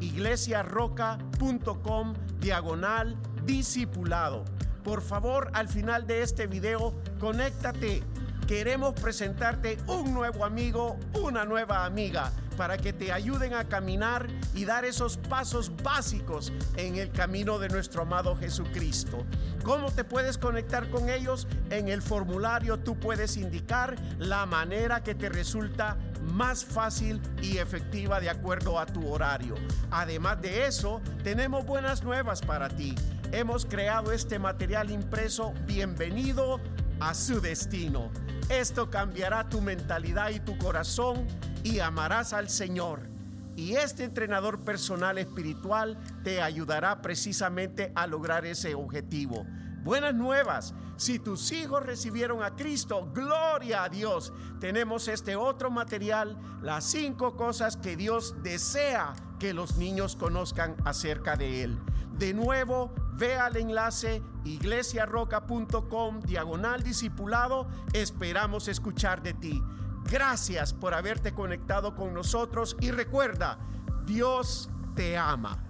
[0.00, 4.44] iglesiarroca.com diagonal discipulado.
[4.84, 8.02] por favor al final de este video, conéctate.
[8.46, 14.64] Queremos presentarte un nuevo amigo, una nueva amiga, para que te ayuden a caminar y
[14.64, 19.24] dar esos pasos básicos en el camino de nuestro amado Jesucristo.
[19.62, 21.46] ¿Cómo te puedes conectar con ellos?
[21.70, 25.96] En el formulario tú puedes indicar la manera que te resulta
[26.32, 29.54] más fácil y efectiva de acuerdo a tu horario.
[29.92, 32.96] Además de eso, tenemos buenas nuevas para ti.
[33.30, 36.60] Hemos creado este material impreso Bienvenido
[36.98, 38.10] a su destino.
[38.48, 41.26] Esto cambiará tu mentalidad y tu corazón
[41.62, 43.08] y amarás al Señor.
[43.56, 49.44] Y este entrenador personal espiritual te ayudará precisamente a lograr ese objetivo.
[49.82, 50.74] Buenas nuevas.
[50.96, 54.32] Si tus hijos recibieron a Cristo, gloria a Dios.
[54.60, 61.36] Tenemos este otro material, las cinco cosas que Dios desea que los niños conozcan acerca
[61.36, 61.78] de Él.
[62.18, 67.68] De nuevo, ve al enlace iglesiarroca.com diagonal discipulado.
[67.92, 69.62] Esperamos escuchar de ti.
[70.10, 73.58] Gracias por haberte conectado con nosotros y recuerda,
[74.06, 75.67] Dios te ama.